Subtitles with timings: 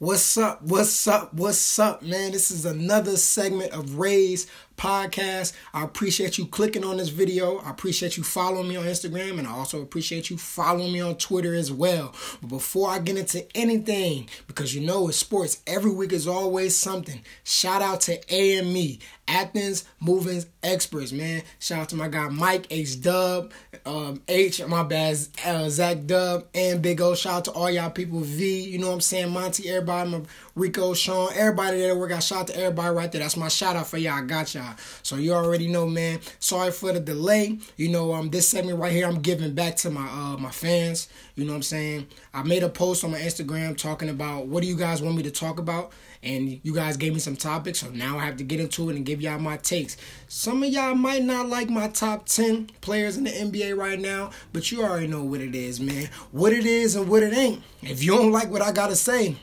[0.00, 0.62] What's up?
[0.62, 1.34] What's up?
[1.34, 2.32] What's up, man?
[2.32, 4.46] This is another segment of Rae's
[4.80, 5.52] podcast.
[5.74, 7.58] I appreciate you clicking on this video.
[7.58, 11.16] I appreciate you following me on Instagram and I also appreciate you following me on
[11.16, 12.14] Twitter as well.
[12.40, 16.74] But before I get into anything, because you know it's sports, every week is always
[16.74, 17.20] something.
[17.44, 18.98] Shout out to AME,
[19.28, 21.42] Athens Moving Experts, man.
[21.58, 23.52] Shout out to my guy Mike H Dub,
[23.84, 27.14] um, H, my bad, uh, Zach Dub, and Big O.
[27.14, 30.22] Shout out to all y'all people, V, you know what I'm saying, Monty, everybody,
[30.54, 32.22] Rico, Sean, everybody that work out.
[32.22, 33.20] Shout out to everybody right there.
[33.20, 34.14] That's my shout out for y'all.
[34.14, 34.69] I got y'all.
[35.02, 36.20] So you already know, man.
[36.38, 37.58] Sorry for the delay.
[37.76, 41.08] You know, um, this segment right here, I'm giving back to my uh my fans.
[41.36, 42.06] You know what I'm saying?
[42.34, 45.22] I made a post on my Instagram talking about what do you guys want me
[45.22, 47.80] to talk about, and you guys gave me some topics.
[47.80, 49.96] So now I have to get into it and give y'all my takes.
[50.28, 54.30] Some of y'all might not like my top ten players in the NBA right now,
[54.52, 56.08] but you already know what it is, man.
[56.32, 57.62] What it is and what it ain't.
[57.82, 59.36] If you don't like what I gotta say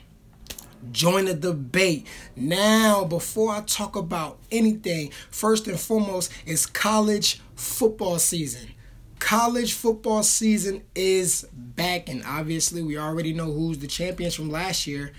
[0.92, 2.08] Join the debate.
[2.36, 8.70] Now, before I talk about anything, first and foremost is college football season.
[9.20, 14.86] College football season is back, and obviously, we already know who's the champions from last
[14.86, 15.12] year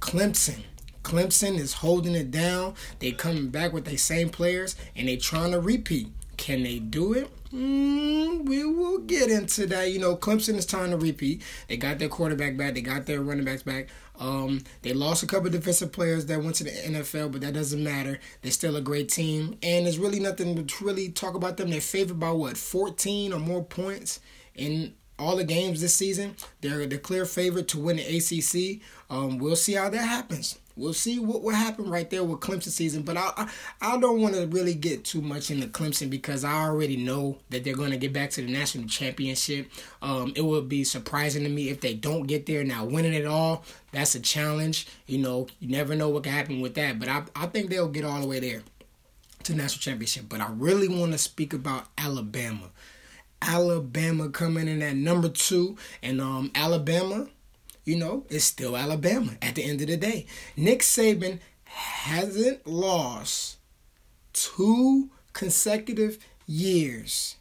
[0.00, 0.62] Clemson.
[1.02, 2.74] Clemson is holding it down.
[2.98, 6.08] They coming back with the same players, and they trying to repeat.
[6.36, 7.30] Can they do it?
[7.52, 9.90] Mm, we will get into that.
[9.90, 11.42] You know, Clemson is trying to repeat.
[11.68, 12.74] They got their quarterback back.
[12.74, 13.88] They got their running backs back.
[14.18, 17.82] Um, they lost a couple defensive players that went to the NFL, but that doesn't
[17.82, 18.18] matter.
[18.42, 21.70] They're still a great team, and there's really nothing to really talk about them.
[21.70, 24.20] They're favored by what 14 or more points
[24.54, 26.36] in all the games this season.
[26.60, 28.82] They're the clear favorite to win the ACC.
[29.10, 30.58] Um, we'll see how that happens.
[30.76, 33.02] We'll see what will happen right there with Clemson season.
[33.02, 36.64] But I I, I don't want to really get too much into Clemson because I
[36.64, 39.70] already know that they're going to get back to the national championship.
[40.02, 42.62] Um, it would be surprising to me if they don't get there.
[42.62, 44.86] Now winning it all, that's a challenge.
[45.06, 46.98] You know, you never know what can happen with that.
[46.98, 48.62] But I I think they'll get all the way there
[49.44, 50.26] to national championship.
[50.28, 52.70] But I really want to speak about Alabama.
[53.42, 57.28] Alabama coming in at number two, and um, Alabama
[57.86, 60.26] you know, it's still Alabama at the end of the day.
[60.56, 63.56] Nick Saban hasn't lost
[64.32, 67.36] two consecutive years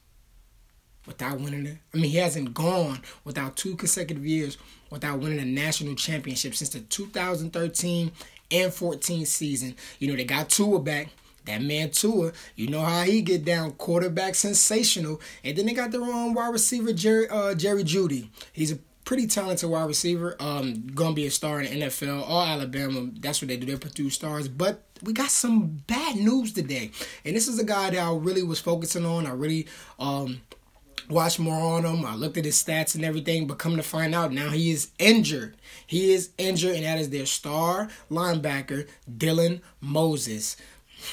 [1.07, 1.79] without winning.
[1.93, 4.57] I mean, he hasn't gone without two consecutive years
[4.91, 8.11] without winning a national championship since the 2013
[8.51, 9.75] and 14 season.
[9.99, 11.09] You know, they got Tua back.
[11.45, 15.91] That man Tua, you know how he get down, quarterback sensational, and then they got
[15.91, 18.29] their own wide receiver Jerry uh, Jerry Jeudy.
[18.51, 20.35] He's a pretty talented wide receiver.
[20.39, 23.09] Um, gonna be a star in the NFL or Alabama.
[23.19, 23.67] That's what they do.
[23.67, 24.47] They produce stars.
[24.47, 26.91] But we got some bad news today,
[27.23, 29.25] and this is a guy that I really was focusing on.
[29.25, 29.67] I really
[29.99, 30.41] um
[31.09, 32.05] watched more on him.
[32.05, 34.91] I looked at his stats and everything, but come to find out now he is
[34.97, 35.55] injured.
[35.85, 40.57] He is injured, and that is their star linebacker, Dylan Moses.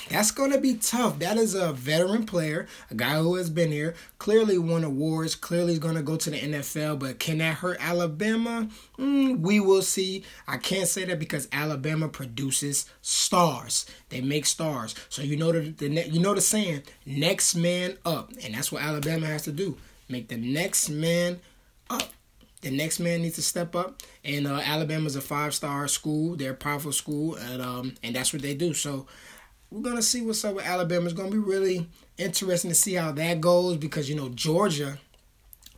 [0.09, 1.19] That's going to be tough.
[1.19, 5.73] That is a veteran player, a guy who has been here, clearly won awards, clearly
[5.75, 8.69] is going to go to the NFL, but can that hurt Alabama?
[8.99, 10.25] Mm, we will see.
[10.47, 13.87] I can't say that because Alabama produces stars.
[14.11, 14.95] They make stars.
[15.09, 18.83] So you know the, the you know the saying, next man up, and that's what
[18.83, 19.77] Alabama has to do.
[20.09, 21.41] Make the next man
[21.91, 22.11] up.
[22.61, 26.37] The next man needs to step up, and uh, Alabama's a five-star school.
[26.37, 28.73] They're a powerful school, and um, and that's what they do.
[28.73, 29.07] So
[29.73, 31.07] we're gonna see what's up with Alabama.
[31.07, 31.89] It's gonna be really
[32.19, 34.99] interesting to see how that goes because you know Georgia,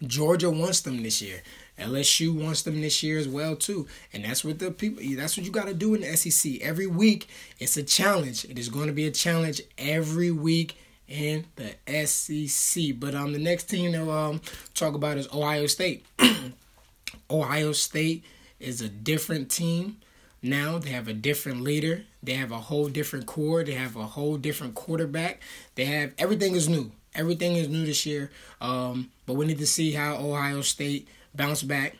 [0.04, 1.42] Georgia wants them this year.
[1.78, 5.02] LSU wants them this year as well too, and that's what the people.
[5.16, 6.60] That's what you got to do in the SEC.
[6.60, 7.28] Every week,
[7.58, 8.44] it's a challenge.
[8.44, 10.76] It is going to be a challenge every week
[11.08, 12.94] in the SEC.
[12.98, 14.40] But um, the next team to um
[14.74, 16.04] talk about is Ohio State.
[17.30, 18.24] Ohio State
[18.60, 19.96] is a different team
[20.44, 20.78] now.
[20.78, 22.04] They have a different leader.
[22.22, 23.64] They have a whole different core.
[23.64, 25.40] They have a whole different quarterback.
[25.74, 26.92] They have everything is new.
[27.14, 28.30] Everything is new this year.
[28.60, 31.96] Um, but we need to see how Ohio State bounce back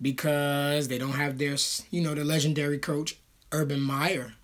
[0.00, 1.56] because they don't have their,
[1.90, 3.16] you know, the legendary coach
[3.52, 4.34] Urban Meyer.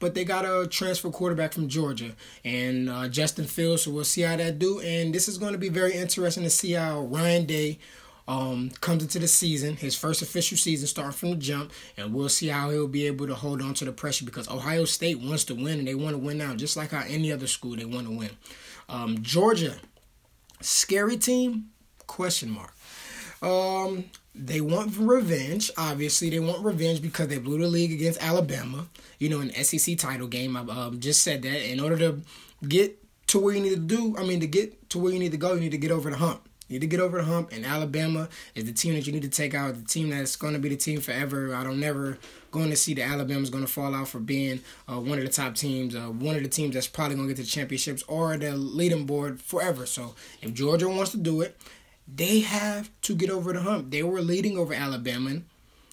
[0.00, 2.12] But they got a transfer quarterback from Georgia
[2.44, 3.82] and uh, Justin Fields.
[3.82, 4.80] So we'll see how that do.
[4.80, 7.78] And this is going to be very interesting to see how Ryan Day
[8.28, 12.28] um, comes into the season, his first official season, starting from the jump, and we'll
[12.28, 15.44] see how he'll be able to hold on to the pressure because Ohio State wants
[15.44, 17.86] to win and they want to win now, just like how any other school they
[17.86, 18.30] want to win.
[18.90, 19.76] Um, Georgia,
[20.60, 21.70] scary team?
[22.06, 22.74] Question mark.
[23.40, 24.04] Um,
[24.34, 25.70] they want revenge.
[25.78, 28.86] Obviously, they want revenge because they blew the league against Alabama.
[29.18, 30.54] You know, an SEC title game.
[30.54, 32.20] I um, just said that in order to
[32.66, 35.32] get to where you need to do, I mean, to get to where you need
[35.32, 36.47] to go, you need to get over the hump.
[36.68, 39.22] You need to get over the hump, and Alabama is the team that you need
[39.22, 39.74] to take out.
[39.74, 41.54] The team that's going to be the team forever.
[41.54, 42.18] I don't never
[42.50, 45.30] going to see that Alabama's going to fall out for being uh, one of the
[45.30, 48.02] top teams, uh, one of the teams that's probably going to get to the championships
[48.04, 49.86] or the leading board forever.
[49.86, 51.58] So if Georgia wants to do it,
[52.06, 53.90] they have to get over the hump.
[53.90, 55.42] They were leading over Alabama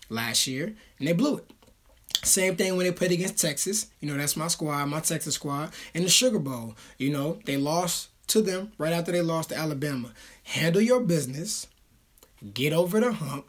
[0.10, 1.52] last year, and they blew it.
[2.24, 3.88] Same thing when they played against Texas.
[4.00, 5.72] You know, that's my squad, my Texas squad.
[5.94, 9.58] In the Sugar Bowl, you know, they lost to them right after they lost to
[9.58, 10.12] Alabama.
[10.44, 11.68] Handle your business,
[12.54, 13.46] get over the hump,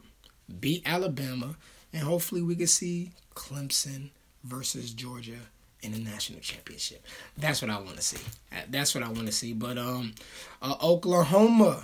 [0.59, 1.55] beat Alabama,
[1.93, 4.09] and hopefully we can see Clemson
[4.43, 5.39] versus Georgia
[5.81, 7.05] in the national championship.
[7.37, 8.17] That's what I want to see.
[8.69, 9.53] That's what I want to see.
[9.53, 10.13] But um,
[10.61, 11.83] uh, Oklahoma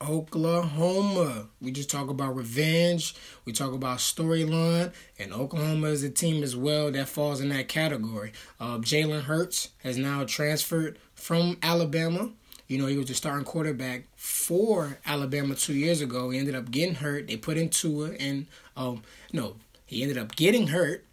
[0.00, 1.48] Oklahoma.
[1.60, 3.14] We just talk about revenge.
[3.44, 7.68] We talk about storyline, and Oklahoma is a team as well that falls in that
[7.68, 8.32] category.
[8.60, 12.30] Uh, Jalen Hurts has now transferred from Alabama.
[12.68, 16.30] You know, he was the starting quarterback for Alabama two years ago.
[16.30, 17.26] He ended up getting hurt.
[17.26, 18.46] They put in Tua, and
[18.76, 19.02] um,
[19.32, 21.04] no, he ended up getting hurt.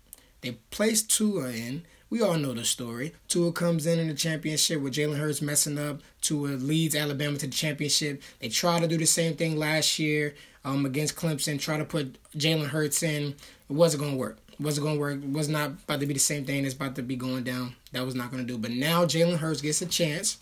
[0.42, 1.84] They placed Tua in,
[2.14, 3.12] we all know the story.
[3.28, 6.00] Tua comes in in the championship with Jalen Hurts messing up.
[6.22, 8.22] Tua leads Alabama to the championship.
[8.40, 11.60] They try to do the same thing last year um, against Clemson.
[11.60, 13.30] Try to put Jalen Hurts in.
[13.30, 13.36] It
[13.74, 14.38] wasn't going to work.
[14.60, 15.20] Wasn't going to work.
[15.32, 16.66] Was not about to be the same thing.
[16.66, 17.76] It's about to be going down.
[17.92, 18.58] That was not going to do.
[18.58, 20.38] But now Jalen Hurts gets a chance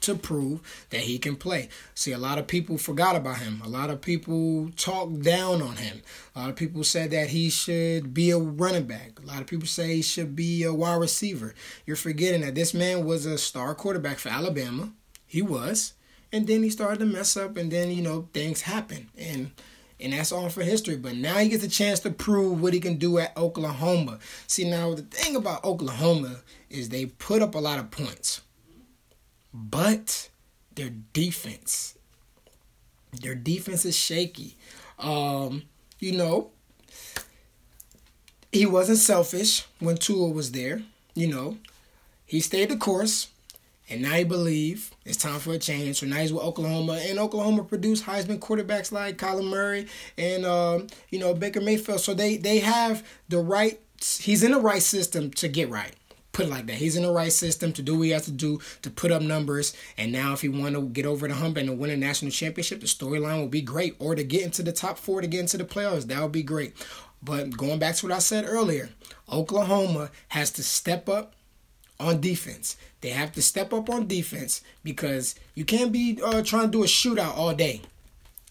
[0.00, 1.68] to prove that he can play.
[1.94, 3.60] See, a lot of people forgot about him.
[3.64, 6.02] A lot of people talked down on him.
[6.36, 9.18] A lot of people said that he should be a running back.
[9.22, 11.54] A lot of people say he should be a wide receiver.
[11.84, 14.92] You're forgetting that this man was a star quarterback for Alabama.
[15.26, 15.94] He was.
[16.32, 19.08] And then he started to mess up, and then, you know, things happen.
[19.18, 19.50] And
[20.00, 20.96] and that's all for history.
[20.96, 24.18] But now he gets a chance to prove what he can do at Oklahoma.
[24.46, 26.36] See, now the thing about Oklahoma
[26.70, 28.42] is they put up a lot of points.
[29.52, 30.28] But
[30.74, 31.96] their defense,
[33.20, 34.56] their defense is shaky.
[34.98, 35.62] Um,
[35.98, 36.50] you know,
[38.52, 40.82] he wasn't selfish when Tua was there.
[41.14, 41.58] You know,
[42.24, 43.28] he stayed the course,
[43.90, 46.00] and now he believe it's time for a change.
[46.00, 49.86] So now he's with Oklahoma, and Oklahoma produced Heisman quarterbacks like Kyler Murray
[50.16, 52.00] and um, you know Baker Mayfield.
[52.00, 53.80] So they they have the right.
[54.20, 55.94] He's in the right system to get right
[56.38, 56.76] put it like that.
[56.76, 59.22] He's in the right system to do what he has to do to put up
[59.22, 59.74] numbers.
[59.96, 62.30] And now, if he want to get over the hump and to win a national
[62.30, 63.96] championship, the storyline will be great.
[63.98, 66.44] Or to get into the top four to get into the playoffs, that would be
[66.44, 66.74] great.
[67.20, 68.90] But going back to what I said earlier,
[69.32, 71.34] Oklahoma has to step up
[72.00, 72.76] on defense.
[73.00, 76.82] They have to step up on defense because you can't be uh, trying to do
[76.84, 77.82] a shootout all day.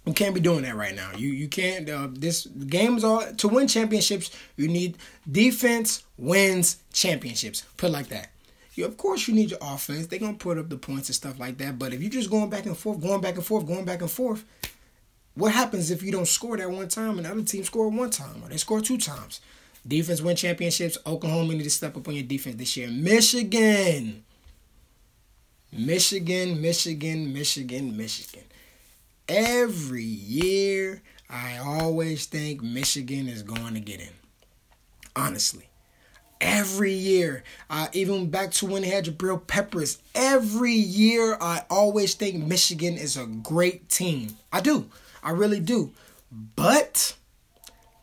[0.05, 1.11] You can't be doing that right now.
[1.17, 1.89] You you can't.
[1.89, 4.31] Uh, this game's all to win championships.
[4.55, 4.97] You need
[5.29, 7.65] defense wins championships.
[7.75, 8.29] Put like that.
[8.75, 10.07] You, of course, you need your offense.
[10.07, 11.77] They're gonna put up the points and stuff like that.
[11.77, 14.09] But if you're just going back and forth, going back and forth, going back and
[14.09, 14.45] forth,
[15.33, 18.09] what happens if you don't score that one time and the other team score one
[18.09, 19.41] time or they score two times?
[19.87, 20.97] Defense win championships.
[21.05, 22.89] Oklahoma need to step up on your defense this year.
[22.89, 24.23] Michigan.
[25.71, 28.43] Michigan, Michigan, Michigan, Michigan.
[29.29, 34.09] Every year, I always think Michigan is going to get in.
[35.15, 35.69] Honestly.
[36.39, 42.13] Every year, uh, even back to when they had Jabril Peppers, every year I always
[42.13, 44.37] think Michigan is a great team.
[44.53, 44.89] I do.
[45.23, 45.93] I really do.
[46.31, 47.15] But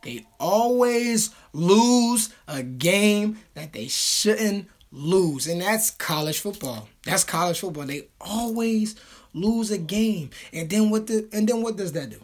[0.05, 5.47] they always lose a game that they shouldn't lose.
[5.47, 6.87] And that's college football.
[7.03, 7.85] That's college football.
[7.85, 8.95] They always
[9.33, 10.29] lose a game.
[10.53, 12.21] And then what the and then what does that do?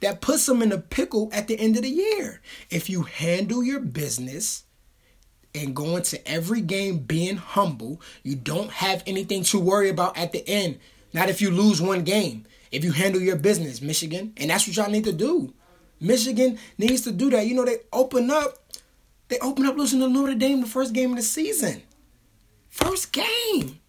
[0.00, 2.40] That puts them in a pickle at the end of the year.
[2.70, 4.64] If you handle your business
[5.54, 10.32] and go into every game being humble, you don't have anything to worry about at
[10.32, 10.80] the end.
[11.12, 12.46] Not if you lose one game.
[12.70, 15.54] If you handle your business, Michigan, and that's what y'all need to do.
[16.00, 17.46] Michigan needs to do that.
[17.46, 18.58] You know, they open up,
[19.28, 21.82] they open up losing to Notre Dame the first game of the season.
[22.68, 23.80] First game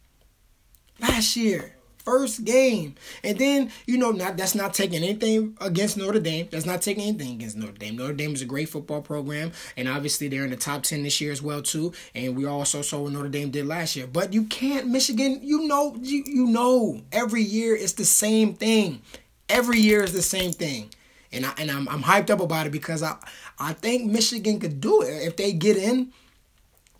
[1.00, 1.76] last year
[2.10, 2.96] first game.
[3.24, 6.48] And then, you know, not that's not taking anything against Notre Dame.
[6.52, 7.98] That's not taking anything against Notre Dame.
[7.98, 11.22] Notre Dame is a great football program, and obviously they're in the top ten this
[11.22, 11.94] year as well too.
[12.16, 14.08] And we also saw what Notre Dame did last year.
[14.08, 15.40] But you can't Michigan.
[15.44, 19.02] You know, you you know, every year it's the same thing.
[19.48, 20.90] Every year is the same thing.
[21.32, 23.16] And I and I'm I'm hyped up about it because I
[23.60, 26.12] I think Michigan could do it if they get in.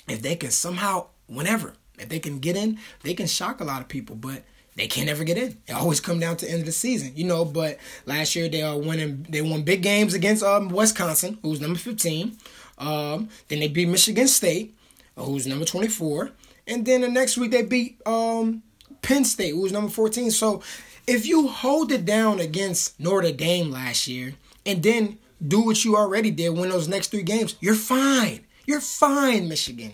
[0.08, 3.82] If they can somehow, whenever, if they can get in, they can shock a lot
[3.82, 4.16] of people.
[4.16, 4.44] But
[4.76, 5.58] they can't ever get in.
[5.68, 7.44] It always come down to the end of the season, you know.
[7.44, 9.26] But last year they are winning.
[9.30, 12.38] They won big games against um, Wisconsin, who's number fifteen.
[12.78, 14.76] Um, then they beat Michigan State,
[15.16, 16.32] who's number twenty four,
[16.66, 18.64] and then the next week they beat um,
[19.02, 20.32] Penn State, who's number fourteen.
[20.32, 20.64] So
[21.10, 24.36] if you hold it down against Notre Dame last year
[24.66, 28.46] and then do what you already did, win those next three games, you're fine.
[28.66, 29.94] You're fine, Michigan.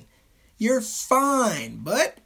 [0.58, 1.80] You're fine.
[1.82, 2.18] But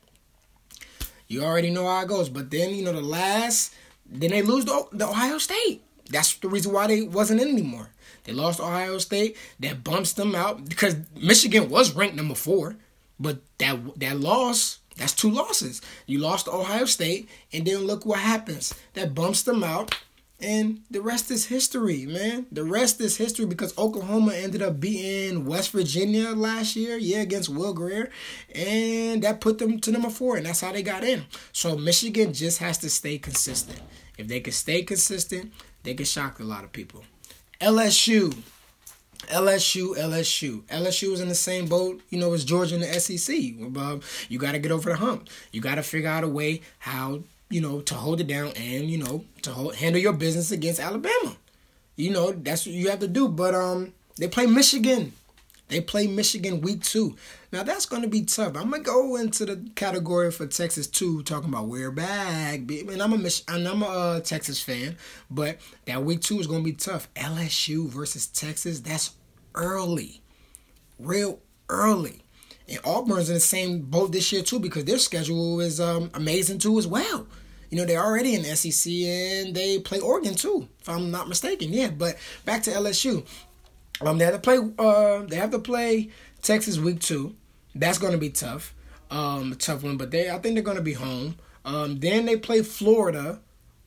[1.28, 2.30] you already know how it goes.
[2.30, 5.84] But then, you know, the last, then they lose the, Ohio State.
[6.10, 7.90] That's the reason why they wasn't in anymore.
[8.24, 9.38] They lost Ohio State.
[9.60, 12.78] That bumps them out because Michigan was ranked number four.
[13.20, 15.82] But that that loss, that's two losses.
[16.06, 18.74] You lost Ohio State, and then look what happens.
[18.94, 19.96] That bumps them out.
[20.42, 22.46] And the rest is history, man.
[22.52, 27.50] The rest is history because Oklahoma ended up beating West Virginia last year, yeah, against
[27.50, 28.10] Will Grier.
[28.54, 31.24] And that put them to number four, and that's how they got in.
[31.54, 33.82] So Michigan just has to stay consistent.
[34.18, 35.54] If they can stay consistent,
[35.84, 37.04] they can shock a lot of people.
[37.62, 38.36] LSU.
[39.30, 40.62] LSU, LSU.
[40.64, 43.36] LSU is in the same boat, you know, as Georgia in the SEC.
[44.30, 45.30] you got to get over the hump.
[45.52, 48.90] You got to figure out a way how you know, to hold it down and,
[48.90, 51.36] you know, to hold, handle your business against Alabama.
[51.96, 53.28] You know, that's what you have to do.
[53.28, 55.14] But um they play Michigan.
[55.68, 57.16] They play Michigan week two.
[57.52, 58.56] Now that's gonna be tough.
[58.56, 62.60] I'm gonna go into the category for Texas two, talking about we're back.
[62.70, 64.96] And I'm a Mich- and I'm a uh, Texas fan,
[65.30, 67.12] but that week two is gonna be tough.
[67.16, 68.80] LSU versus Texas.
[68.80, 69.16] That's
[69.56, 70.22] early,
[71.00, 71.40] real
[71.70, 72.22] early.
[72.68, 76.60] And Auburn's in the same boat this year too because their schedule is um, amazing
[76.60, 77.28] too as well.
[77.70, 81.28] You know, they're already in the SEC and they play Oregon too, if I'm not
[81.30, 81.72] mistaken.
[81.72, 83.26] Yeah, but back to LSU.
[84.02, 84.58] Um, they have to play.
[84.78, 86.10] Uh, they have to play
[86.42, 87.36] Texas week two.
[87.76, 88.74] That's going to be tough.
[89.12, 91.36] Um, a tough one, but they I think they're going to be home.
[91.66, 93.40] Um, then they play Florida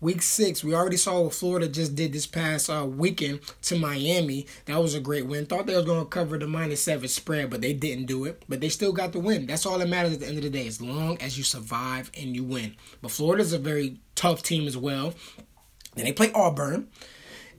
[0.03, 4.49] Week six, we already saw what Florida just did this past uh, weekend to Miami.
[4.65, 5.47] That was a great win.
[5.47, 8.43] Thought they was going to cover the minus seven spread, but they didn't do it.
[8.49, 9.47] But they still got the win.
[9.47, 12.11] That's all that matters at the end of the day, as long as you survive
[12.19, 12.75] and you win.
[13.01, 15.15] But Florida's a very tough team as well.
[15.95, 16.89] Then they play Auburn,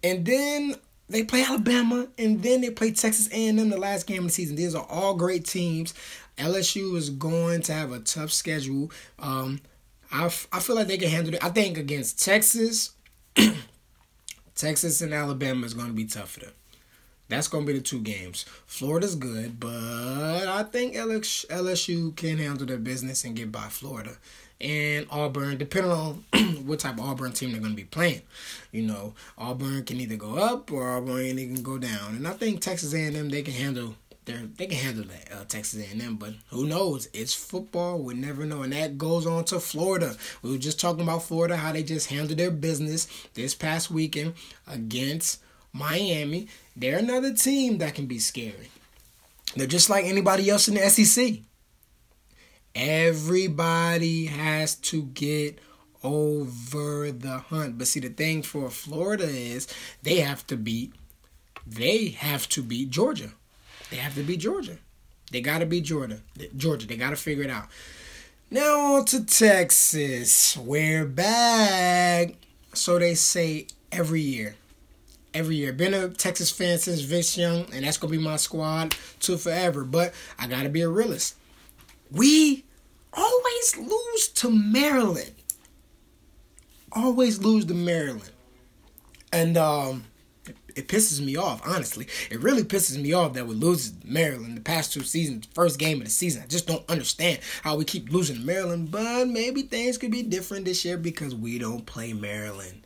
[0.04, 0.76] and then
[1.08, 4.58] they play Alabama, and then they play Texas A&M the last game of the season.
[4.58, 5.94] These are all great teams.
[6.38, 8.92] LSU is going to have a tough schedule.
[9.18, 9.62] Um,
[10.14, 11.44] I, I feel like they can handle it.
[11.44, 12.92] I think against Texas,
[14.56, 16.52] Texas and Alabama is going to be tough for them.
[17.30, 18.46] That's going to be the two games.
[18.68, 24.18] Florida's good, but I think LSU can handle their business and get by Florida.
[24.62, 26.24] And Auburn, depending on
[26.66, 28.22] what type of Auburn team they're going to be playing.
[28.72, 32.16] You know, Auburn can either go up or Auburn can go down.
[32.16, 35.84] And I think Texas A&M, they can handle they they can handle that uh, Texas
[35.92, 37.08] A&M, but who knows?
[37.14, 38.00] It's football.
[38.00, 40.16] We never know, and that goes on to Florida.
[40.42, 44.34] We were just talking about Florida, how they just handled their business this past weekend
[44.68, 46.48] against Miami.
[46.76, 48.70] They're another team that can be scary.
[49.56, 51.40] They're just like anybody else in the SEC.
[52.76, 55.60] Everybody has to get
[56.04, 57.78] over the hunt.
[57.78, 59.68] But see, the thing for Florida is
[60.02, 60.94] they have to beat.
[61.66, 63.32] They have to beat Georgia.
[63.94, 64.80] They have to be Georgia.
[65.32, 66.18] They got to be Georgia.
[66.58, 66.88] Georgia.
[66.88, 67.68] They got to figure it out.
[68.50, 70.58] Now on to Texas.
[70.58, 72.34] We're back.
[72.74, 74.56] So they say every year.
[75.36, 75.74] Every year.
[75.74, 79.84] Been a Texas fan since Vince Young, and that's gonna be my squad to forever.
[79.84, 81.36] But I gotta be a realist.
[82.10, 82.66] We
[83.14, 85.36] always lose to Maryland.
[86.92, 88.32] Always lose to Maryland.
[89.32, 90.06] And um
[90.76, 92.08] it pisses me off, honestly.
[92.30, 96.00] It really pisses me off that we lose Maryland the past two seasons, first game
[96.00, 96.44] of the season.
[96.44, 100.66] I just don't understand how we keep losing Maryland, but maybe things could be different
[100.66, 102.86] this year because we don't play Maryland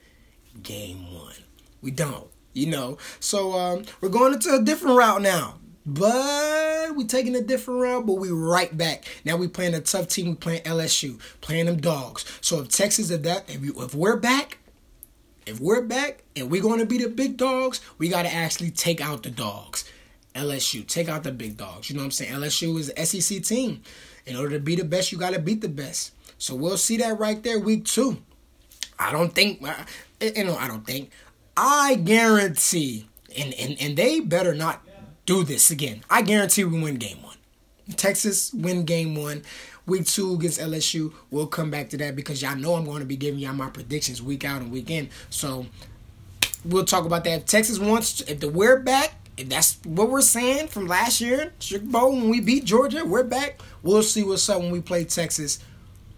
[0.62, 1.36] game one.
[1.82, 2.98] We don't, you know.
[3.20, 5.56] So um, we're going into a different route now.
[5.89, 9.06] But we're taking a different route, but we right back.
[9.24, 10.27] Now we playing a tough team.
[10.27, 12.25] We playing LSU, playing them dogs.
[12.41, 14.58] So if Texas if that, if, if we're back,
[15.48, 18.72] if we're back and we're going to be the big dogs, we got to actually
[18.72, 19.89] take out the dogs.
[20.36, 21.89] LSU, take out the big dogs.
[21.89, 22.34] You know what I'm saying?
[22.34, 23.82] LSU is an SEC team.
[24.25, 26.13] In order to be the best, you got to beat the best.
[26.38, 28.18] So we'll see that right there, week two.
[29.00, 29.75] I don't think, you know,
[30.22, 31.12] eh, eh, I don't think,
[31.56, 34.84] I guarantee, and, and, and they better not
[35.25, 36.04] do this again.
[36.10, 37.38] I guarantee we win game one.
[37.96, 39.44] Texas win game one.
[39.88, 43.06] Week two against LSU, we'll come back to that because y'all know I'm going to
[43.06, 45.10] be giving y'all my predictions week out and week in.
[45.29, 45.65] So
[46.65, 47.39] we'll talk about that.
[47.39, 51.53] If Texas wants, if the we're back, if that's what we're saying from last year,
[51.60, 53.62] Sugar Bowl when we beat Georgia, we're back.
[53.82, 55.60] We'll see what's up when we play Texas.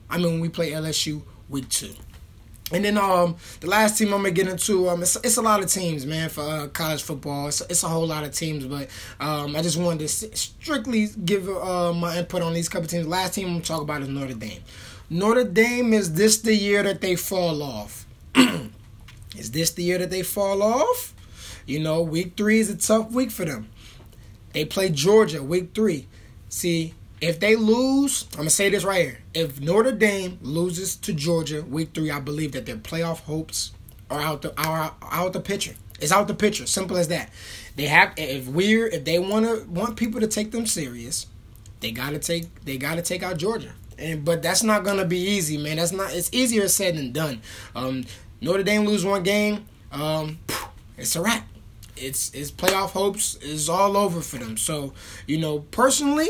[0.10, 1.94] I mean, when we play LSU week two.
[2.72, 5.64] And then um the last team I'm gonna get into um it's, it's a lot
[5.64, 8.90] of teams man for uh, college football it's, it's a whole lot of teams but
[9.20, 13.08] um I just wanted to strictly give uh, my input on these couple teams.
[13.08, 14.62] Last team I'm gonna talk about is Notre Dame.
[15.10, 18.06] Notre Dame is this the year that they fall off.
[19.38, 21.16] is this the year that they fall off?
[21.66, 23.70] You know, week three is a tough week for them.
[24.54, 26.08] They play Georgia week three.
[26.50, 29.20] See, if they lose, I'm gonna say this right here.
[29.34, 33.72] If Notre Dame loses to Georgia week three, I believe that their playoff hopes
[34.10, 35.76] are out the are out the picture.
[36.00, 36.66] It's out the picture.
[36.66, 37.30] Simple as that.
[37.76, 41.28] They have if we're if they wanna want people to take them serious,
[41.82, 43.74] they gotta take they gotta take out Georgia.
[43.98, 45.78] And but that's not gonna be easy, man.
[45.78, 47.42] That's not it's easier said than done.
[47.76, 48.06] Um,
[48.42, 50.40] Notre Dame lose one game, um,
[50.98, 51.46] it's a wrap.
[51.98, 54.56] It's it's playoff hopes is all over for them.
[54.56, 54.94] So,
[55.28, 56.30] you know, personally,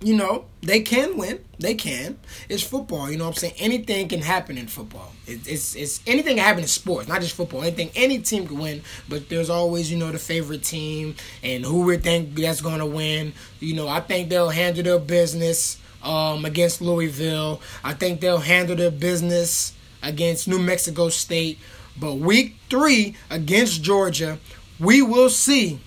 [0.00, 1.44] you know, they can win.
[1.58, 2.18] They can.
[2.48, 3.10] It's football.
[3.10, 3.54] You know what I'm saying?
[3.58, 5.12] Anything can happen in football.
[5.26, 7.62] It, it's it's anything can happen in sports, not just football.
[7.62, 8.82] Anything, any team can win.
[9.08, 12.86] But there's always, you know, the favorite team and who we think that's going to
[12.86, 13.32] win.
[13.60, 17.60] You know, I think they'll handle their business um, against Louisville.
[17.82, 19.72] I think they'll handle their business
[20.02, 21.58] against New Mexico State.
[21.98, 24.38] But week three against Georgia,
[24.78, 25.80] we will see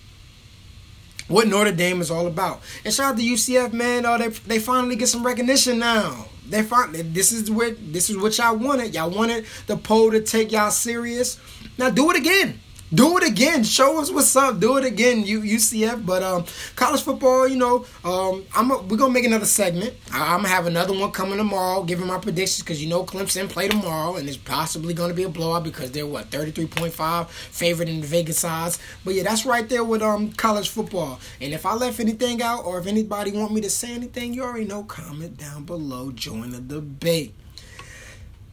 [1.27, 2.62] what Notre Dame is all about.
[2.86, 4.05] And shout out to UCF, man.
[4.05, 6.25] Oh, they they finally get some recognition now.
[6.48, 8.93] They finally this is what this is what y'all wanted.
[8.93, 11.39] Y'all wanted the poll to take y'all serious.
[11.77, 12.60] Now do it again
[12.94, 13.63] do it again.
[13.63, 14.60] Show us what's up.
[14.60, 16.06] Do it again, UCF.
[16.06, 19.94] But um, college football, you know, um, I'm a, we're gonna make another segment.
[20.12, 23.50] I, am gonna have another one coming tomorrow, giving my predictions because you know Clemson
[23.50, 28.01] play tomorrow, and it's possibly gonna be a blowout because they're what 33.5 favorite in
[28.01, 28.79] the Vegas odds.
[29.03, 31.20] But yeah, that's right there with um college football.
[31.41, 34.44] And if I left anything out, or if anybody want me to say anything, you
[34.44, 34.84] already know.
[34.84, 36.12] Comment down below.
[36.12, 37.34] Join the debate.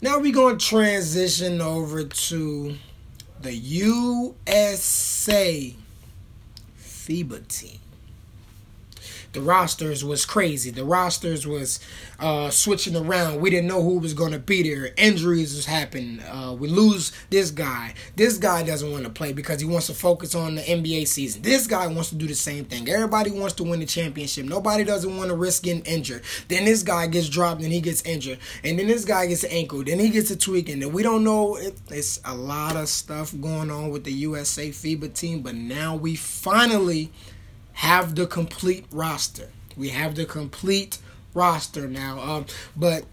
[0.01, 2.75] Now we're gonna transition over to
[3.45, 5.75] the USA
[6.81, 7.84] FIBA team.
[9.35, 10.71] The rosters was crazy.
[10.71, 11.81] The rosters was
[12.21, 13.41] uh, switching around.
[13.41, 14.93] We didn't know who was going to be there.
[14.97, 16.21] Injuries was happening.
[16.21, 17.95] Uh, we lose this guy.
[18.15, 21.43] This guy doesn't want to play because he wants to focus on the NBA season.
[21.43, 22.89] This guy wants to do the same thing.
[22.89, 24.47] Everybody wants to win the championship.
[24.47, 26.23] Nobody doesn't want to risk getting injured.
[26.47, 28.39] Then this guy gets dropped and he gets injured.
[28.63, 29.83] And then this guy gets an ankle.
[29.83, 30.69] Then he gets a tweak.
[30.69, 31.57] And then we don't know.
[31.57, 35.43] It, it's a lot of stuff going on with the USA FIBA team.
[35.43, 37.11] But now we finally
[37.75, 39.51] have the complete roster.
[39.77, 40.99] We have the complete
[41.35, 42.21] roster now.
[42.21, 43.05] Um, but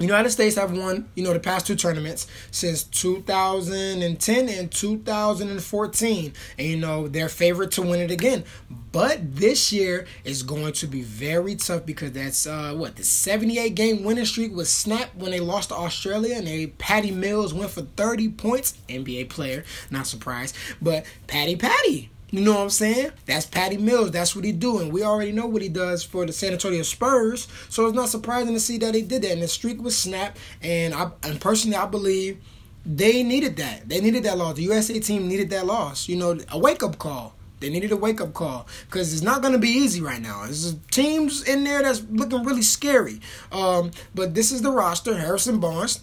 [0.00, 6.32] United States have won, you know, the past two tournaments since 2010 and 2014.
[6.58, 8.44] And, you know, they're favorite to win it again.
[8.90, 13.74] But this year is going to be very tough because that's, uh, what, the 78
[13.74, 17.70] game winning streak was snapped when they lost to Australia and they, Patty Mills went
[17.70, 18.74] for 30 points.
[18.88, 20.56] NBA player, not surprised.
[20.80, 23.12] But Patty Patty you know what I'm saying?
[23.26, 24.10] That's Patty Mills.
[24.10, 24.90] That's what he doing.
[24.90, 27.46] We already know what he does for the San Antonio Spurs.
[27.68, 29.32] So it's not surprising to see that he did that.
[29.32, 30.38] And the streak was snapped.
[30.62, 32.38] And I and personally I believe
[32.86, 33.86] they needed that.
[33.86, 34.56] They needed that loss.
[34.56, 36.08] The USA team needed that loss.
[36.08, 37.34] You know, a wake up call.
[37.60, 40.44] They needed a wake up call because it's not going to be easy right now.
[40.44, 43.20] There's teams in there that's looking really scary.
[43.52, 46.00] Um, but this is the roster: Harrison Barnes,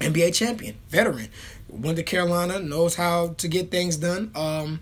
[0.00, 1.28] NBA champion, veteran,
[1.68, 4.32] went to Carolina, knows how to get things done.
[4.34, 4.80] Um,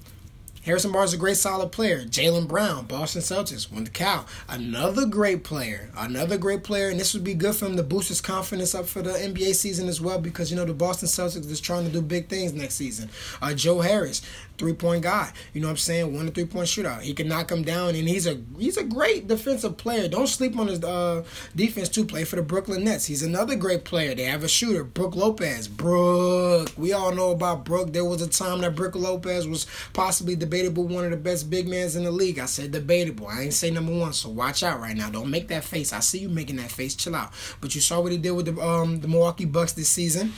[0.68, 2.04] Harrison Barnes is a great solid player.
[2.04, 4.26] Jaylen Brown, Boston Celtics, won the Cal.
[4.50, 5.88] Another great player.
[5.96, 6.90] Another great player.
[6.90, 9.54] And this would be good for him to boost his confidence up for the NBA
[9.54, 12.52] season as well because, you know, the Boston Celtics is trying to do big things
[12.52, 13.08] next season.
[13.40, 14.20] Uh, Joe Harris,
[14.58, 15.32] three point guy.
[15.54, 16.14] You know what I'm saying?
[16.14, 17.00] One to three point shootout.
[17.00, 20.06] He can knock him down, and he's a he's a great defensive player.
[20.06, 21.24] Don't sleep on his uh,
[21.56, 23.06] defense to play for the Brooklyn Nets.
[23.06, 24.14] He's another great player.
[24.14, 25.66] They have a shooter, Brook Lopez.
[25.66, 26.72] Brook.
[26.76, 27.92] We all know about Brook.
[27.94, 31.48] There was a time that Brook Lopez was possibly debated debatable one of the best
[31.48, 32.38] big men in the league.
[32.38, 33.28] I said debatable.
[33.28, 35.08] I ain't say number one, so watch out right now.
[35.08, 35.92] Don't make that face.
[35.92, 36.94] I see you making that face.
[36.94, 37.32] Chill out.
[37.60, 40.32] But you saw what he did with the um the Milwaukee Bucks this season.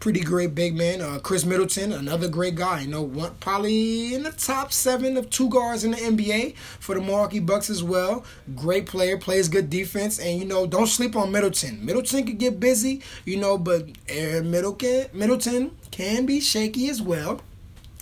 [0.00, 1.00] Pretty great big man.
[1.00, 2.82] Uh, Khris Middleton, another great guy.
[2.82, 6.94] You know, one, probably in the top seven of two guards in the NBA for
[6.94, 8.24] the Milwaukee Bucks as well.
[8.54, 11.84] Great player, plays good defense, and you know, don't sleep on Middleton.
[11.84, 17.40] Middleton could get busy, you know, but Middleton Middleton can be shaky as well.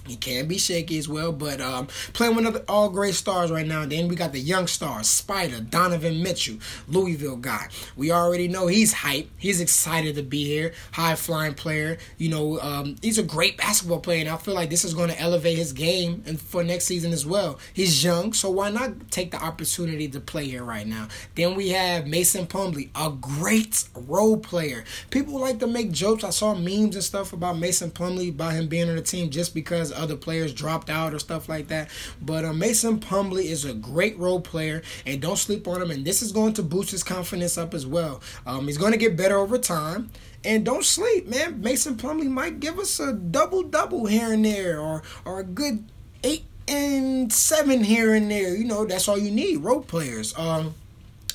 [0.07, 3.87] He can be shaky as well, but um, playing with all great stars right now.
[3.87, 6.57] Then we got the young stars, Spider, Donovan Mitchell,
[6.89, 7.69] Louisville guy.
[7.97, 9.31] We already know he's hype.
[9.39, 10.73] He's excited to be here.
[10.93, 11.99] High flying player.
[12.19, 15.11] You know, um, he's a great basketball player, and I feel like this is going
[15.11, 17.61] to elevate his game and for next season as well.
[17.73, 21.09] He's young, so why not take the opportunity to play here right now?
[21.37, 24.85] Then we have Mason Plumlee, a great role player.
[25.11, 26.25] People like to make jokes.
[26.25, 29.55] I saw memes and stuff about Mason Plumlee, about him being on the team just
[29.55, 31.89] because because other players dropped out or stuff like that.
[32.21, 35.91] But uh, Mason Plumlee is a great role player, and don't sleep on him.
[35.91, 38.21] And this is going to boost his confidence up as well.
[38.47, 40.11] Um, he's going to get better over time.
[40.45, 41.61] And don't sleep, man.
[41.61, 45.85] Mason Plumlee might give us a double double here and there, or or a good
[46.25, 48.57] eight and seven here and there.
[48.57, 49.59] You know, that's all you need.
[49.59, 50.37] Role players.
[50.37, 50.75] Um,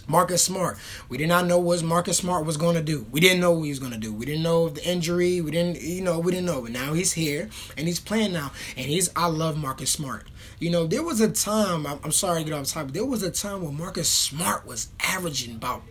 [0.07, 0.77] Marcus Smart.
[1.09, 3.05] We did not know what Marcus Smart was going to do.
[3.11, 4.13] We didn't know what he was going to do.
[4.13, 5.41] We didn't know the injury.
[5.41, 6.61] We didn't, you know, we didn't know.
[6.61, 8.51] But now he's here and he's playing now.
[8.75, 10.27] And he's, I love Marcus Smart.
[10.59, 13.21] You know, there was a time, I'm, I'm sorry to get off topic, there was
[13.21, 15.83] a time when Marcus Smart was averaging about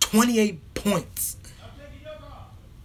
[0.00, 1.36] 28 points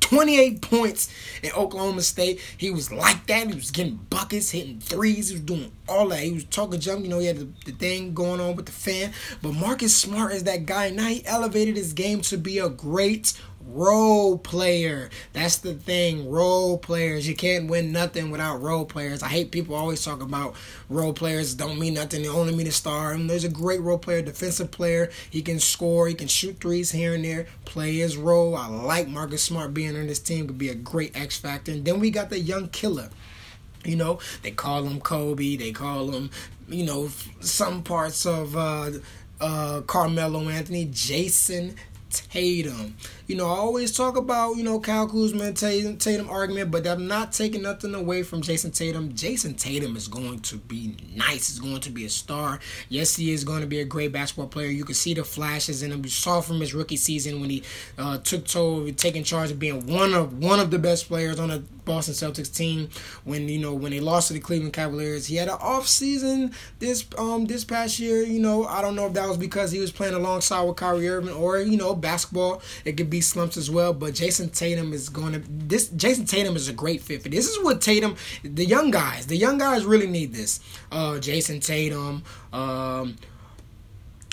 [0.10, 2.42] 28 points in Oklahoma State.
[2.58, 3.48] He was like that.
[3.48, 5.30] He was getting buckets, hitting threes.
[5.30, 6.22] He was doing all that.
[6.22, 7.04] He was talking jump.
[7.04, 9.14] You know, he had the, the thing going on with the fan.
[9.44, 10.90] But Marcus Smart is that guy.
[10.90, 13.40] Now he elevated his game to be a great
[13.74, 15.10] role player.
[15.34, 16.30] That's the thing.
[16.30, 17.28] Role players.
[17.28, 19.24] You can't win nothing without role players.
[19.24, 20.56] I hate people always talk about
[20.90, 22.22] role players don't mean nothing.
[22.22, 23.14] They only mean a star.
[23.14, 25.12] And there's a great role player, defensive player.
[25.30, 26.08] He can score.
[26.08, 27.48] He can shoot threes here and there.
[27.66, 28.56] Play his role.
[28.56, 30.48] I like Marcus Smart being on this team.
[30.48, 31.72] Could be a great X factor.
[31.72, 33.10] And then we got the young killer.
[33.86, 35.56] You know, they call him Kobe.
[35.56, 36.32] They call him,
[36.68, 38.92] you know, some parts of uh,
[39.40, 41.76] uh, Carmelo Anthony, Jayson
[42.10, 42.96] Tatum.
[43.30, 46.88] You know, I always talk about, you know, Kyle Kuzma and Tatum, Tatum argument, but
[46.88, 49.14] I'm not taking nothing away from Jayson Tatum.
[49.14, 51.48] Jayson Tatum is going to be nice.
[51.48, 52.60] He's going to be a star.
[52.90, 54.70] Yes, he is going to be a great basketball player.
[54.70, 56.04] You can see the flashes in him.
[56.04, 57.62] You saw from his rookie season when he
[58.00, 61.50] uh, took toe, taking charge of being one of one of the best players on
[61.50, 62.90] the Boston Celtics team.
[63.26, 66.52] When you know when they lost to the Cleveland Cavaliers, he had an off season
[66.80, 68.24] this um this past year.
[68.24, 71.10] You know, I don't know if that was because he was playing alongside with Kyrie
[71.10, 72.62] Irving or you know basketball.
[72.86, 73.94] It could be slumps as well.
[73.94, 75.90] But Jayson Tatum is going to this.
[75.90, 77.48] Jayson Tatum is a great fit for this.
[77.48, 80.60] Is what Tatum, the young guys, the young guys really need this.
[80.92, 82.24] Uh, Jayson Tatum.
[82.52, 83.16] Um,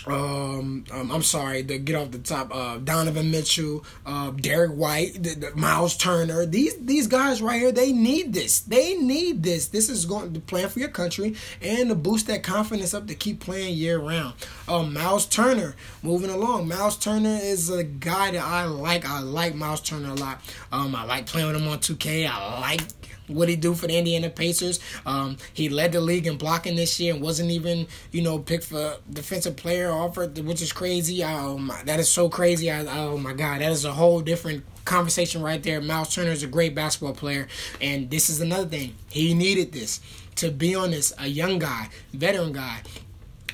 [0.06, 2.54] um, um, I'm sorry to get off the top.
[2.54, 6.46] Uh, Donovan Mitchell, uh, Derrick White, the, the Miles Turner.
[6.46, 8.60] These these guys right here, they need this.
[8.60, 9.66] They need this.
[9.68, 13.14] This is going to plan for your country and to boost that confidence up to
[13.14, 14.34] keep playing year round.
[14.68, 16.68] Um, Miles Turner, moving along.
[16.68, 19.08] Miles Turner is a guy that I like.
[19.08, 20.40] I like Miles Turner a lot.
[20.70, 22.28] Um, I like playing with him on 2K.
[22.28, 22.82] I like
[23.28, 24.80] what he do for the Indiana Pacers.
[25.04, 28.64] Um, he led the league in blocking this year and wasn't even, you know, picked
[28.64, 31.22] for defensive player offered, which is crazy.
[31.22, 32.70] My, that is so crazy.
[32.70, 35.80] I, oh my God, that is a whole different conversation right there.
[35.80, 37.48] Miles Turner is a great basketball player,
[37.80, 38.94] and this is another thing.
[39.08, 40.00] He needed this
[40.36, 42.82] to be on this, a young guy, veteran guy.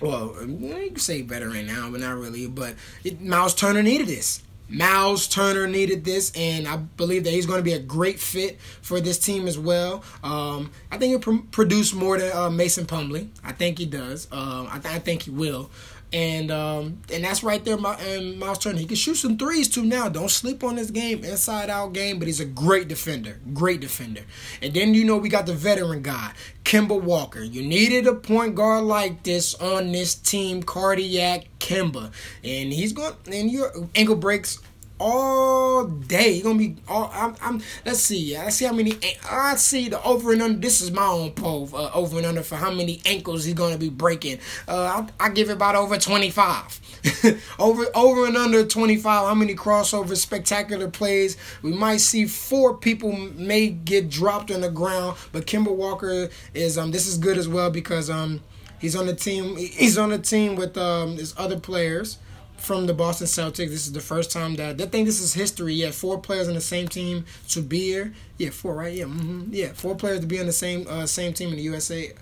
[0.01, 2.49] Well, you can say veteran now, but not really.
[2.49, 4.43] But it, Miles Turner needed this.
[4.69, 8.61] Miles Turner needed this, and I believe that he's going to be a great fit
[8.81, 10.03] for this team as well.
[10.25, 13.29] Um, I think he'll pr- produce more than uh, Mason Plumlee.
[13.45, 14.29] I think he does.
[14.33, 15.71] Um, I, th- I, think he will
[16.13, 17.77] and um, and that's right there.
[17.77, 19.85] My and Miles Turner, he can shoot some threes too.
[19.85, 22.19] Now, don't sleep on this game, inside out game.
[22.19, 24.23] But he's a great defender, great defender.
[24.61, 26.33] And then you know we got the veteran guy,
[26.65, 27.43] Kemba Walker.
[27.43, 32.13] You needed a point guard like this on this team, cardiac Kemba,
[32.45, 33.15] and he's going.
[33.31, 34.59] And your ankle breaks
[35.03, 36.33] all day.
[36.33, 37.11] You're gonna be all.
[37.13, 37.35] I'm.
[37.43, 38.37] I'm let's see.
[38.37, 38.95] Let's see how many.
[39.29, 40.59] I see the over and under.
[40.59, 41.69] This is my own poll.
[41.75, 44.39] Uh, over and under for how many ankles he's gonna be breaking.
[44.69, 46.81] Uh, I, I give it about over twenty five.
[47.59, 53.11] over over and under 25 how many crossover spectacular plays we might see four people
[53.35, 57.49] may get dropped on the ground but Kemba Walker is um this is good as
[57.49, 58.41] well because um
[58.79, 62.19] he's on the team he's on the team with um his other players
[62.63, 63.69] from the Boston Celtics.
[63.69, 65.75] This is the first time that they think this is history.
[65.75, 68.15] Yeah, four players on the same team to be here.
[68.39, 68.95] Yeah, four, right?
[68.95, 69.49] Yeah, mm-hmm.
[69.51, 72.13] yeah, four players to be on the same uh, same team in the USA.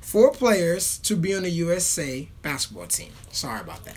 [0.00, 3.10] Four players to be on the USA basketball team.
[3.30, 3.96] Sorry about that.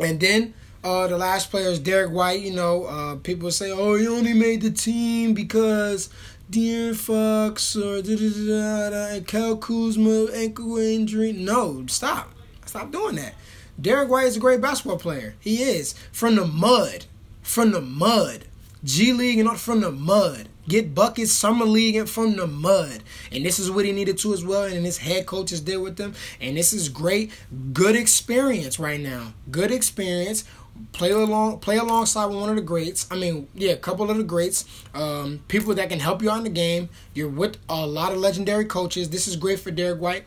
[0.00, 2.40] And then uh, the last player is Derrick White.
[2.40, 6.10] You know, uh, people say, "Oh, he only made the team because."
[6.50, 11.32] De'Aaron Fox or da da da da, and Cal Kuzma ankle injury.
[11.32, 12.34] No, stop,
[12.66, 13.34] stop doing that.
[13.80, 15.34] Derrick White is a great basketball player.
[15.40, 17.06] He is from the mud,
[17.42, 18.44] from the mud,
[18.84, 20.48] G League and not from the mud.
[20.68, 23.02] Get buckets, summer league, and from the mud.
[23.32, 24.64] And this is what he needed to as well.
[24.64, 26.14] And his head coaches did with him.
[26.40, 27.32] And this is great,
[27.72, 29.34] good experience right now.
[29.50, 30.44] Good experience.
[30.92, 33.08] Play along, play alongside one of the greats.
[33.10, 34.64] I mean, yeah, a couple of the greats.
[34.94, 36.88] Um, people that can help you out in the game.
[37.12, 39.10] You're with a lot of legendary coaches.
[39.10, 40.26] This is great for Derrick White,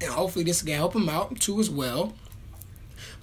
[0.00, 2.14] and hopefully this can help him out too as well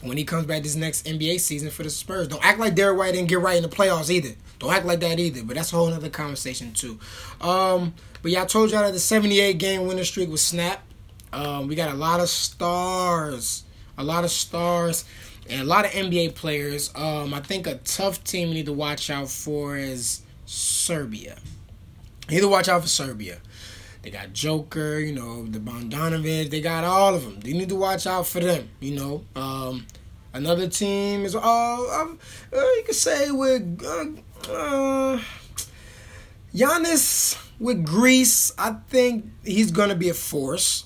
[0.04, 2.28] when he comes back this next NBA season for the Spurs.
[2.28, 4.36] Don't act like Derrick White didn't get right in the playoffs either.
[4.60, 5.44] Don't act like that either.
[5.44, 7.00] But that's a whole other conversation too.
[7.42, 10.84] Um, But yeah, I told y'all that the 78 game winning streak was snapped.
[11.32, 13.64] Um, we got a lot of stars,
[13.98, 15.04] a lot of stars,
[15.50, 16.92] and a lot of NBA players.
[16.96, 21.38] Um, I think a tough team we need to watch out for is Serbia.
[22.30, 23.40] You need to watch out for Serbia.
[24.04, 26.50] They got Joker, you know, the Bogdanovic.
[26.50, 27.40] They got all of them.
[27.44, 28.70] You need to watch out for them.
[28.82, 29.88] You know, um,
[30.34, 32.18] another team is um, uh
[32.52, 35.22] you could say with uh, uh,
[36.54, 38.52] Giannis with Greece.
[38.58, 40.86] I think he's gonna be a force.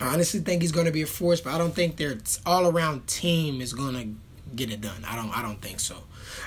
[0.00, 2.66] I honestly think he's going to be a force, but I don't think their all
[2.66, 5.04] around team is going to get it done.
[5.06, 5.30] I don't.
[5.36, 5.96] I don't think so.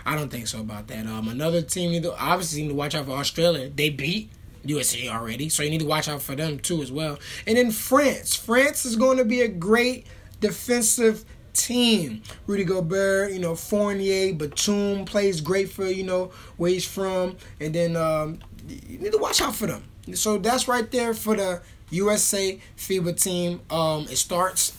[0.05, 1.07] I don't think so about that.
[1.07, 3.69] Um, another team you obviously need to watch out for Australia.
[3.69, 4.31] They beat
[4.65, 7.19] USA already, so you need to watch out for them too as well.
[7.47, 8.35] And then France.
[8.35, 10.07] France is going to be a great
[10.39, 12.21] defensive team.
[12.47, 17.73] Rudy Gobert, you know, Fournier, Batum plays great for you know where he's from, and
[17.73, 19.83] then um, you need to watch out for them.
[20.13, 23.61] So that's right there for the USA FIBA team.
[23.69, 24.77] Um, it starts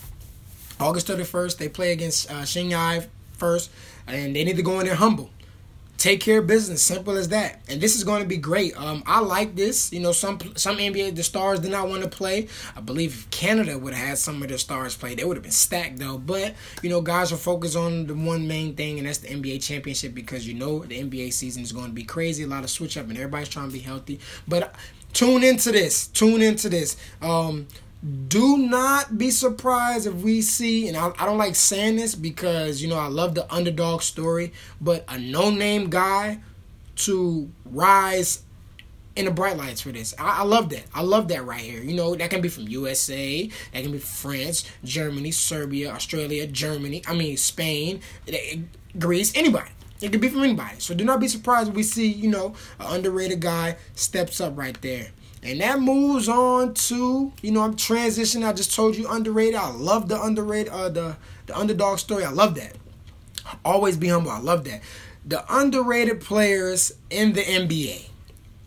[0.78, 1.58] August 31st.
[1.58, 3.70] They play against uh, Shanghai first,
[4.06, 5.30] and they need to go in there humble.
[6.00, 7.60] Take care of business, simple as that.
[7.68, 8.74] And this is going to be great.
[8.74, 9.92] Um, I like this.
[9.92, 12.48] You know, some some NBA the stars did not want to play.
[12.74, 15.52] I believe Canada would have had some of their stars play, they would have been
[15.52, 16.16] stacked though.
[16.16, 19.62] But you know, guys are focused on the one main thing, and that's the NBA
[19.62, 22.44] championship because you know the NBA season is going to be crazy.
[22.44, 24.20] A lot of switch up, and everybody's trying to be healthy.
[24.48, 24.74] But
[25.12, 26.06] tune into this.
[26.06, 26.96] Tune into this.
[27.20, 27.66] Um,
[28.28, 32.80] do not be surprised if we see, and I, I, don't like saying this because,
[32.80, 36.40] you know, I love the underdog story, but a no name guy
[36.96, 38.42] to rise
[39.16, 40.14] in the bright lights for this.
[40.18, 40.84] I, I, love that.
[40.94, 41.82] I love that right here.
[41.82, 47.02] You know, that can be from USA, that can be France, Germany, Serbia, Australia, Germany,
[47.06, 48.60] I mean, Spain, eh,
[48.98, 49.70] Greece, anybody.
[50.00, 50.76] It could be from anybody.
[50.78, 54.56] So do not be surprised if we see, you know, an underrated guy steps up
[54.56, 55.08] right there.
[55.42, 58.46] And that moves on to, you know, I'm transitioning.
[58.46, 59.54] I just told you underrated.
[59.54, 62.24] I love the underrated, uh, the the underdog story.
[62.24, 62.76] I love that.
[63.64, 64.30] Always be humble.
[64.30, 64.82] I love that.
[65.24, 68.08] The underrated players in the NBA.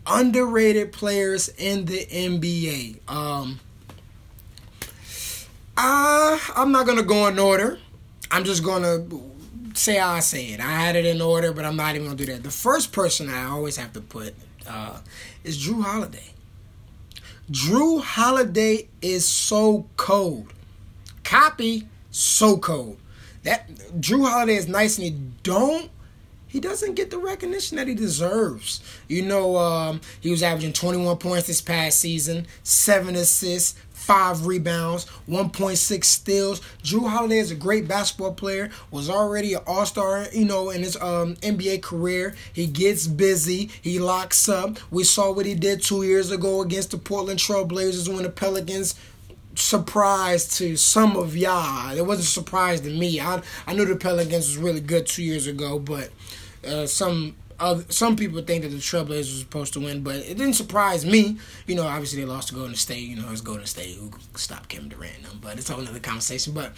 [0.06, 3.08] Underrated players in the NBA.
[3.08, 3.60] Um,
[5.76, 7.78] I I'm not gonna go in order.
[8.30, 9.06] I'm just gonna
[9.74, 10.60] say how I say it.
[10.60, 12.42] I had it in order, but I'm not even gonna do that.
[12.42, 14.34] The first person I always have to put
[14.68, 14.98] uh,
[15.44, 16.33] is Jrue Holiday.
[17.50, 20.52] Jrue Holiday is so cold.
[21.24, 22.98] Copy, so cold.
[23.42, 23.68] That
[24.00, 25.90] Jrue Holiday is nice and he don't
[26.54, 28.80] he doesn't get the recognition that he deserves.
[29.08, 35.06] You know, um, he was averaging 21 points this past season, seven assists, five rebounds,
[35.28, 36.60] 1.6 steals.
[36.82, 40.82] Jrue Holiday is a great basketball player, was already an all star, you know, in
[40.82, 42.34] his um, NBA career.
[42.52, 44.78] He gets busy, he locks up.
[44.90, 48.94] We saw what he did two years ago against the Portland Trailblazers when the Pelicans
[49.54, 51.96] surprise to some of y'all.
[51.96, 53.20] It wasn't a surprise to me.
[53.20, 56.10] I I knew the Pelicans was really good two years ago, but
[56.66, 60.36] uh, some other, some people think that the Trailblazers were supposed to win, but it
[60.36, 61.38] didn't surprise me.
[61.66, 63.08] You know, obviously they lost to Golden State.
[63.08, 65.40] You know, it's Golden State who stopped Kevin Durant.
[65.40, 66.52] But it's a whole another conversation.
[66.52, 66.72] But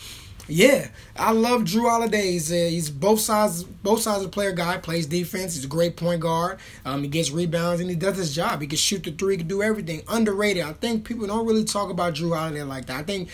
[0.49, 2.33] yeah, I love Jrue Holiday.
[2.33, 4.77] He's, uh, he's both sides, both sides of the player guy.
[4.79, 5.55] Plays defense.
[5.55, 6.59] He's a great point guard.
[6.85, 8.61] Um, he gets rebounds and he does his job.
[8.61, 9.35] He can shoot the three.
[9.35, 10.03] He can do everything.
[10.09, 10.63] Underrated.
[10.63, 13.01] I think people don't really talk about Jrue Holiday like that.
[13.01, 13.29] I think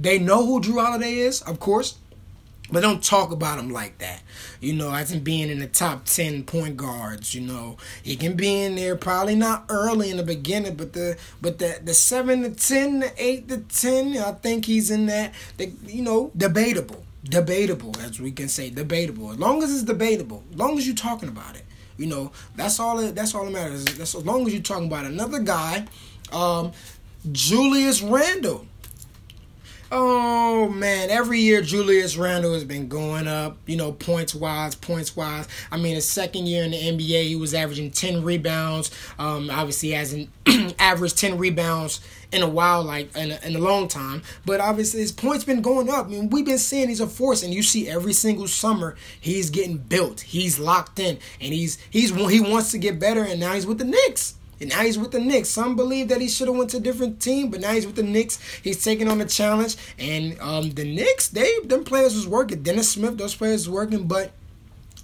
[0.00, 1.98] they know who Jrue Holiday is, of course
[2.70, 4.22] but don't talk about him like that.
[4.60, 7.76] You know, as in being in the top 10 point guards, you know.
[8.02, 11.80] He can be in there probably not early in the beginning, but the but the
[11.82, 16.02] the 7 to 10, the 8 to 10, I think he's in that the, you
[16.02, 17.04] know, debatable.
[17.24, 19.32] Debatable, as we can say, debatable.
[19.32, 21.64] As long as it's debatable, as long as you're talking about it.
[21.96, 23.84] You know, that's all it, that's all that matters.
[23.84, 25.86] That's as long as you're talking about another guy,
[26.32, 26.72] um,
[27.32, 28.67] Julius Randle
[29.90, 35.16] Oh man, every year Julius Randle has been going up, you know, points wise, points
[35.16, 35.48] wise.
[35.72, 38.90] I mean, his second year in the NBA, he was averaging 10 rebounds.
[39.18, 40.28] Um, obviously, hasn't
[40.78, 44.22] averaged 10 rebounds in a while, like in a, in a long time.
[44.44, 46.06] But obviously, his points been going up.
[46.06, 49.48] I mean, we've been seeing he's a force, and you see every single summer he's
[49.48, 53.54] getting built, he's locked in, and he's he's he wants to get better, and now
[53.54, 54.34] he's with the Knicks.
[54.60, 55.48] And now he's with the Knicks.
[55.48, 57.96] Some believe that he should have went to a different team, but now he's with
[57.96, 58.38] the Knicks.
[58.62, 62.62] He's taking on the challenge, and um, the Knicks, they them players was working.
[62.62, 64.32] Dennis Smith, those players was working, but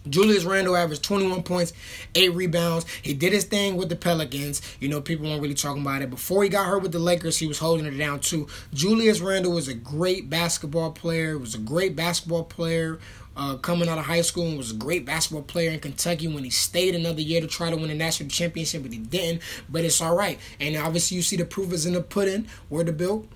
[0.09, 1.73] Julius Randle averaged 21 points,
[2.15, 2.85] 8 rebounds.
[3.01, 4.61] He did his thing with the Pelicans.
[4.79, 6.11] You know, people weren't really talking about it.
[6.11, 8.47] Before he got hurt with the Lakers, he was holding it down too.
[8.75, 12.99] Julius Randle was a great basketball player, was a great basketball player
[13.37, 16.45] uh, coming out of high school and was a great basketball player in Kentucky when
[16.45, 19.43] he stayed another year to try to win a national championship, but he didn't.
[19.69, 20.39] But it's all right.
[20.61, 22.47] And obviously, you see the proof is in the pudding.
[22.69, 23.27] Where the bill,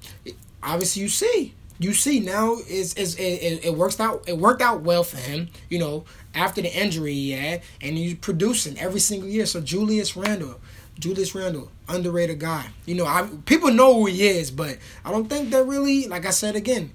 [0.63, 5.05] obviously, you see you see now is it, it, works out it worked out well
[5.05, 9.47] for him you know after the injury he had and he's producing every single year
[9.47, 10.61] so julius randle
[10.99, 15.29] julius randle underrated guy you know I, people know who he is but i don't
[15.29, 16.93] think that really like i said again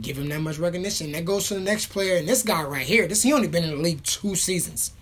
[0.00, 2.86] give him that much recognition that goes to the next player and this guy right
[2.86, 4.92] here this he only been in the league two seasons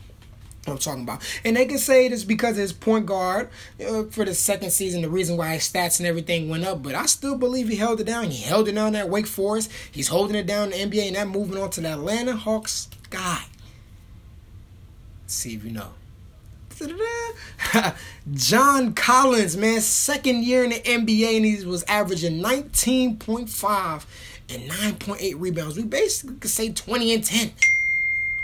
[0.66, 1.22] I'm talking about.
[1.44, 3.50] And they can say it's because his point guard
[3.86, 6.82] uh, for the second season, the reason why his stats and everything went up.
[6.82, 8.30] But I still believe he held it down.
[8.30, 9.70] He held it down at Wake Forest.
[9.90, 12.88] He's holding it down in the NBA and that moving on to the Atlanta Hawks
[13.10, 13.44] guy.
[15.22, 15.90] Let's see if you know.
[18.34, 24.04] John Collins, man, second year in the NBA, and he was averaging 19.5
[24.48, 25.76] and 9.8 rebounds.
[25.76, 27.52] We basically could say 20 and 10.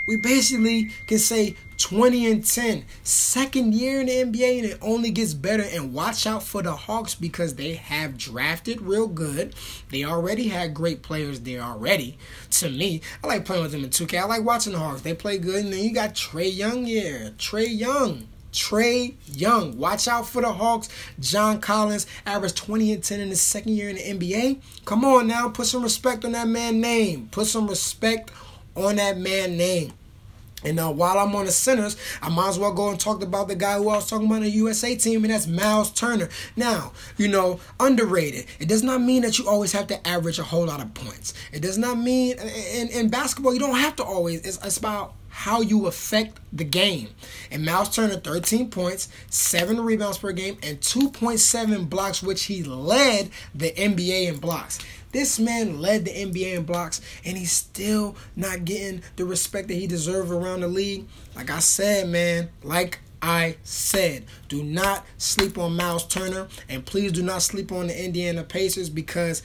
[0.07, 2.85] We basically can say 20 and 10.
[3.03, 5.63] Second year in the NBA, and it only gets better.
[5.63, 9.55] And watch out for the Hawks because they have drafted real good.
[9.89, 12.17] They already had great players there already.
[12.51, 14.19] To me, I like playing with them in 2K.
[14.19, 15.01] I like watching the Hawks.
[15.01, 15.65] They play good.
[15.65, 17.31] And then you got Trae Young here.
[17.37, 18.27] Trae Young.
[18.51, 19.77] Trae Young.
[19.77, 20.89] Watch out for the Hawks.
[21.19, 24.61] John Collins averaged 20 and 10 in his second year in the NBA.
[24.85, 27.29] Come on now, put some respect on that man name.
[27.31, 28.31] Put some respect
[28.75, 29.93] on that man name.
[30.63, 33.47] And uh, while I'm on the centers, I might as well go and talk about
[33.47, 36.29] the guy who I was talking about the USA team, and that's Miles Turner.
[36.55, 38.45] Now, you know, underrated.
[38.59, 41.33] It does not mean that you always have to average a whole lot of points.
[41.51, 44.45] It does not mean in, in basketball you don't have to always.
[44.45, 47.07] It's, it's about how you affect the game.
[47.49, 53.31] And Miles Turner, 13 points, 7 rebounds per game, and 2.7 blocks, which he led
[53.55, 54.77] the NBA in blocks.
[55.11, 59.73] This man led the NBA in blocks, and he's still not getting the respect that
[59.73, 61.07] he deserves around the league.
[61.35, 67.11] Like I said, man, like I said, do not sleep on Miles Turner, and please
[67.11, 69.43] do not sleep on the Indiana Pacers because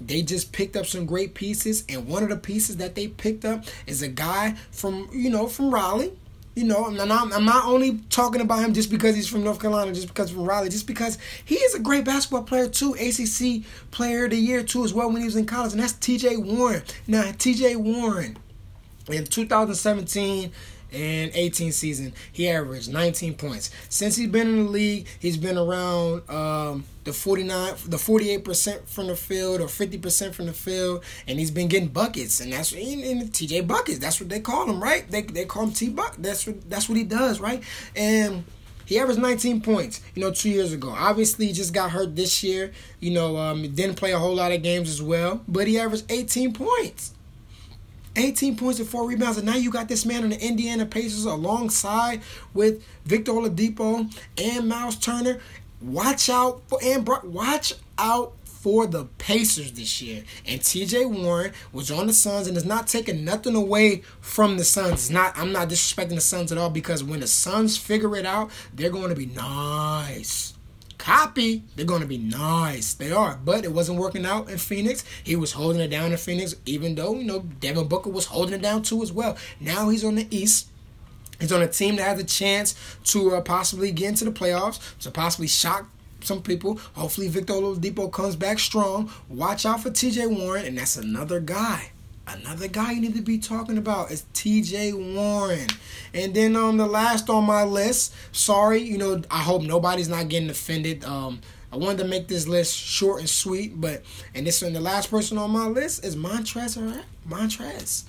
[0.00, 3.44] they just picked up some great pieces, and one of the pieces that they picked
[3.44, 6.12] up is a guy from you know from Raleigh
[6.58, 9.60] you know, I'm not, I'm not only talking about him just because he's from North
[9.60, 13.64] Carolina, just because from Raleigh, just because he is a great basketball player too, ACC
[13.92, 16.36] Player of the Year too as well when he was in college, and that's T.J.
[16.38, 16.82] Warren.
[17.06, 17.76] Now, T.J.
[17.76, 18.38] Warren
[19.08, 20.50] in 2017
[20.92, 23.70] and 18 season, he averaged 19 points.
[23.88, 28.88] Since he's been in the league, he's been around um, the 49, the 48 percent
[28.88, 32.52] from the field or 50 percent from the field, and he's been getting buckets, and
[32.52, 32.98] that's in,
[33.28, 33.98] TJ buckets.
[33.98, 35.08] That's what they call him, right?
[35.10, 36.16] They they call him T buck.
[36.18, 37.62] That's what that's what he does, right?
[37.94, 38.44] And
[38.88, 40.94] he averaged 19 points, you know, two years ago.
[40.96, 42.72] Obviously, just got hurt this year.
[43.00, 46.10] You know, um, didn't play a whole lot of games as well, but he averaged
[46.10, 47.12] 18 points.
[48.18, 51.24] 18 points and four rebounds, and now you got this man on the Indiana Pacers
[51.24, 52.20] alongside
[52.52, 55.40] with Victor Oladipo and Miles Turner.
[55.80, 60.24] Watch out for and watch out for the Pacers this year.
[60.44, 64.64] And TJ Warren was on the Suns and is not taking nothing away from the
[64.64, 65.10] Suns.
[65.10, 68.50] Not I'm not disrespecting the Suns at all because when the Suns figure it out,
[68.74, 70.57] they're going to be nice
[70.98, 72.94] copy, they're going to be nice.
[72.94, 73.38] They are.
[73.42, 75.04] But it wasn't working out in Phoenix.
[75.24, 78.54] He was holding it down in Phoenix, even though, you know, Devin Booker was holding
[78.54, 79.36] it down too as well.
[79.60, 80.68] Now he's on the East.
[81.40, 84.98] He's on a team that has a chance to uh, possibly get into the playoffs,
[85.00, 85.88] to possibly shock
[86.20, 86.80] some people.
[86.94, 89.10] Hopefully, Victor Oladipo comes back strong.
[89.28, 91.92] Watch out for TJ Warren, and that's another guy
[92.28, 95.66] Another guy you need to be talking about is TJ Warren.
[96.12, 100.28] And then um the last on my list, sorry, you know, I hope nobody's not
[100.28, 101.04] getting offended.
[101.04, 101.40] Um
[101.72, 104.02] I wanted to make this list short and sweet, but
[104.34, 108.04] and this and the last person on my list is Montrezl Montrez.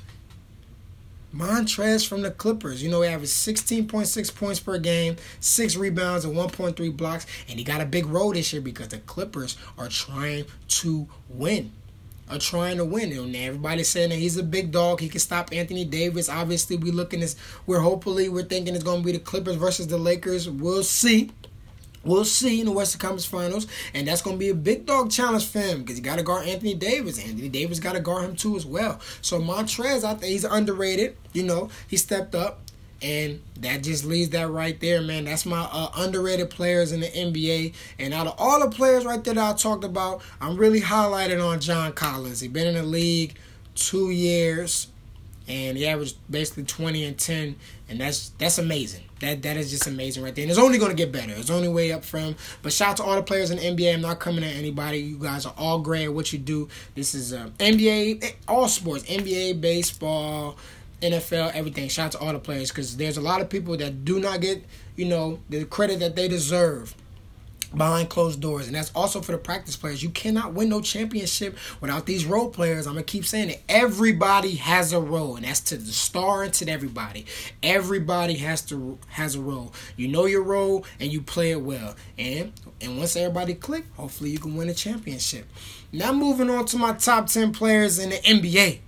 [1.33, 2.81] Montrez from the Clippers.
[2.83, 7.27] You know, he averaged 16.6 points per game, six rebounds, and 1.3 blocks.
[7.47, 11.71] And he got a big role this year because the Clippers are trying to win
[12.29, 13.11] are trying to win.
[13.11, 14.99] And everybody's saying that he's a big dog.
[14.99, 16.29] He can stop Anthony Davis.
[16.29, 19.87] Obviously, we looking as we're hopefully we're thinking it's going to be the Clippers versus
[19.87, 20.49] the Lakers.
[20.49, 21.31] We'll see.
[22.03, 25.11] We'll see in the Western Conference Finals, and that's going to be a big dog
[25.11, 27.19] challenge for him because he got to guard Anthony Davis.
[27.19, 29.01] Anthony Davis got to guard him too as well.
[29.21, 31.17] So Montrez, I think he's underrated.
[31.33, 32.61] You know, he stepped up.
[33.01, 35.23] And that just leaves that right there, man.
[35.25, 37.73] That's my uh, underrated players in the NBA.
[37.97, 41.43] And out of all the players right there that I talked about, I'm really highlighting
[41.45, 42.41] on John Collins.
[42.41, 43.35] He's been in the league
[43.75, 44.87] two years.
[45.47, 47.55] and he averaged basically 20 and 10,
[47.89, 49.03] and that's that's amazing.
[49.21, 50.43] That that is just amazing right there.
[50.43, 51.33] And it's only going to get better.
[51.35, 52.35] It's only way up from.
[52.61, 53.95] But shout out to all the players in the NBA.
[53.95, 54.99] I'm not coming at anybody.
[54.99, 56.69] You guys are all great at what you do.
[56.95, 60.55] This is uh, NBA, all sports, NBA, baseball.
[61.01, 61.89] NFL, everything.
[61.89, 64.41] Shout out to all the players because there's a lot of people that do not
[64.41, 64.63] get,
[64.95, 66.95] you know, the credit that they deserve
[67.75, 68.67] behind closed doors.
[68.67, 70.01] And that's also for the practice players.
[70.01, 72.87] You cannot win no championship without these role players.
[72.87, 73.63] I'm going to keep saying it.
[73.69, 77.25] Everybody has a role, and that's to the star and to everybody.
[77.61, 79.73] Everybody has to has a role.
[79.95, 81.95] You know your role and you play it well.
[82.17, 85.47] And and once everybody click, hopefully you can win a championship.
[85.91, 88.79] Now moving on to my top 10 players in the NBA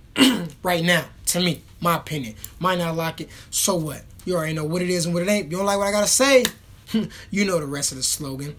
[0.62, 2.34] right now, to me, my opinion.
[2.60, 3.28] Might not like it.
[3.50, 4.02] So what?
[4.24, 5.50] You already know what it is and what it ain't.
[5.50, 6.44] You don't like what I got to say?
[7.30, 8.54] you know the rest of the slogan.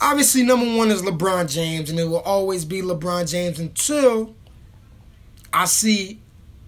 [0.00, 4.34] Obviously, number one is LeBron James, and it will always be LeBron James until
[5.52, 6.20] I see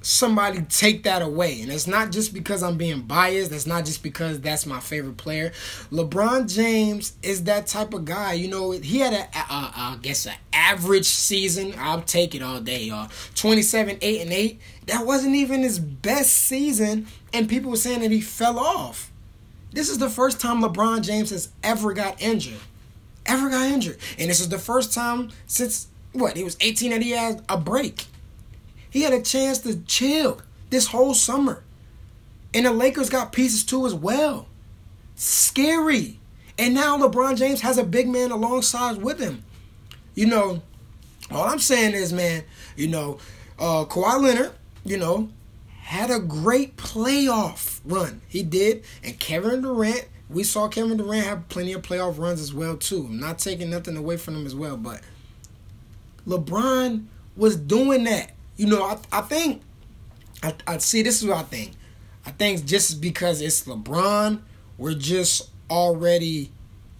[0.04, 1.60] somebody take that away.
[1.62, 3.50] And it's not just because I'm being biased.
[3.50, 5.52] That's not just because that's my favorite player.
[5.90, 8.34] LeBron James is that type of guy.
[8.34, 11.74] You know, he had a, a, a I guess, an average season.
[11.78, 13.10] I'll take it all day, y'all.
[13.34, 14.60] 27, 8, and 8.
[14.86, 17.06] That wasn't even his best season.
[17.32, 19.10] And people were saying that he fell off.
[19.72, 22.60] This is the first time LeBron James has ever got injured.
[23.26, 23.98] Ever got injured.
[24.18, 27.56] And this is the first time since, what, he was 18 that he had a
[27.56, 28.06] break.
[28.94, 30.40] He had a chance to chill
[30.70, 31.64] this whole summer.
[32.54, 34.46] And the Lakers got pieces too as well.
[35.16, 36.20] Scary.
[36.56, 39.42] And now LeBron James has a big man alongside with him.
[40.14, 40.62] You know,
[41.28, 42.44] all I'm saying is, man,
[42.76, 43.18] you know,
[43.58, 44.52] uh, Kawhi Leonard,
[44.84, 45.28] you know,
[45.80, 48.20] had a great playoff run.
[48.28, 48.84] He did.
[49.02, 53.06] And Kevin Durant, we saw Kevin Durant have plenty of playoff runs as well too.
[53.08, 55.00] I'm not taking nothing away from him as well, but
[56.28, 58.33] LeBron was doing that.
[58.56, 59.62] You know, I, I think
[60.42, 61.72] I, I see this is what I think.
[62.26, 64.40] I think just because it's LeBron,
[64.78, 66.50] we're just already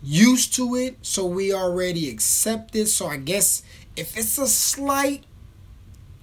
[0.03, 2.87] used to it, so we already accept it.
[2.87, 3.63] So I guess
[3.97, 5.25] if it's a slight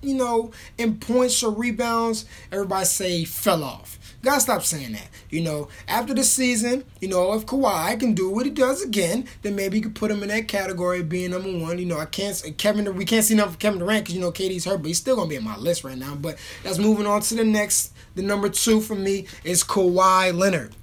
[0.02, 4.00] you know, in points or rebounds, everybody say fell off.
[4.24, 5.10] Gotta stop saying that.
[5.30, 9.28] You know, after the season, you know, if Kawhi can do what he does again,
[9.42, 11.80] then maybe you could put him in that category of being number one.
[11.80, 12.96] You know, I can't Kevin.
[12.96, 15.16] We can't see enough of Kevin Durant because you know KD's hurt, but he's still
[15.16, 16.16] gonna be in my list right now.
[16.16, 17.94] But that's moving on to the next.
[18.14, 20.76] The number two for me is Kawhi Leonard.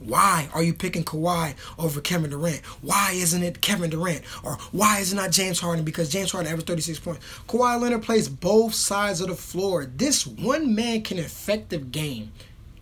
[0.00, 2.64] Why are you picking Kawhi over Kevin Durant?
[2.82, 4.22] Why isn't it Kevin Durant?
[4.44, 5.84] Or why is it not James Harden?
[5.84, 7.24] Because James Harden averaged 36 points.
[7.48, 9.86] Kawhi Leonard plays both sides of the floor.
[9.86, 12.32] This one man can affect the game.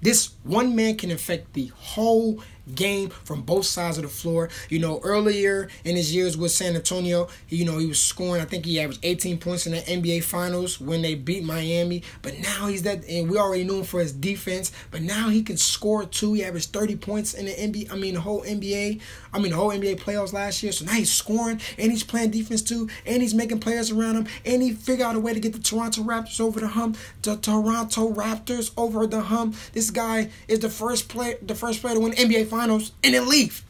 [0.03, 2.43] This one man can affect the whole
[2.75, 4.49] game from both sides of the floor.
[4.69, 8.45] You know, earlier in his years with San Antonio, you know, he was scoring, I
[8.45, 12.03] think he averaged 18 points in the NBA Finals when they beat Miami.
[12.23, 15.43] But now he's that, and we already knew him for his defense, but now he
[15.43, 16.33] can score too.
[16.35, 19.01] He averaged 30 points in the NBA, I mean, the whole NBA,
[19.33, 20.73] I mean, the whole NBA playoffs last year.
[20.73, 24.27] So now he's scoring, and he's playing defense too, and he's making players around him,
[24.45, 26.97] and he figured out a way to get the Toronto Raptors over the hump.
[27.23, 29.57] The Toronto Raptors over the hump.
[29.73, 33.29] This guy is the first player, the first player to win NBA Finals and then
[33.29, 33.65] leave.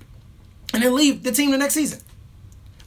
[0.74, 2.00] And then leave the team the next season.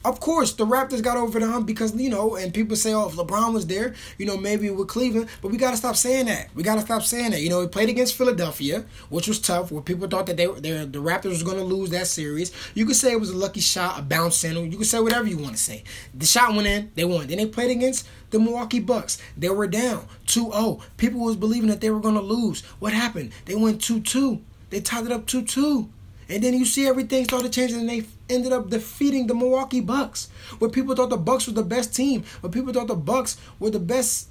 [0.06, 3.10] Of course, the Raptors got over the hump because, you know, and people say, oh,
[3.10, 5.28] if LeBron was there, you know, maybe with Cleveland.
[5.42, 6.48] But we got to stop saying that.
[6.56, 7.42] We got to stop saying that.
[7.42, 10.86] You know, he played against Philadelphia, which was tough, where people thought that they, they
[10.86, 12.54] the Raptors was going to lose that series.
[12.76, 14.72] You could say it was a lucky shot, a bounce in.
[14.72, 15.84] You could say whatever you want to say.
[16.14, 17.28] The shot went in, they won.
[17.28, 19.22] Then they played against the Milwaukee Bucks.
[19.36, 20.82] They were down 2-0.
[20.96, 22.62] People was believing that they were going to lose.
[22.80, 23.34] What happened?
[23.46, 24.44] They went 2-2.
[24.70, 25.90] They tied it up 2-2.
[26.30, 30.30] And then you see everything started changing and they ended up defeating the Milwaukee Bucks.
[30.60, 33.72] Where people thought the Bucks were the best team, where people thought the Bucks were
[33.72, 34.30] the best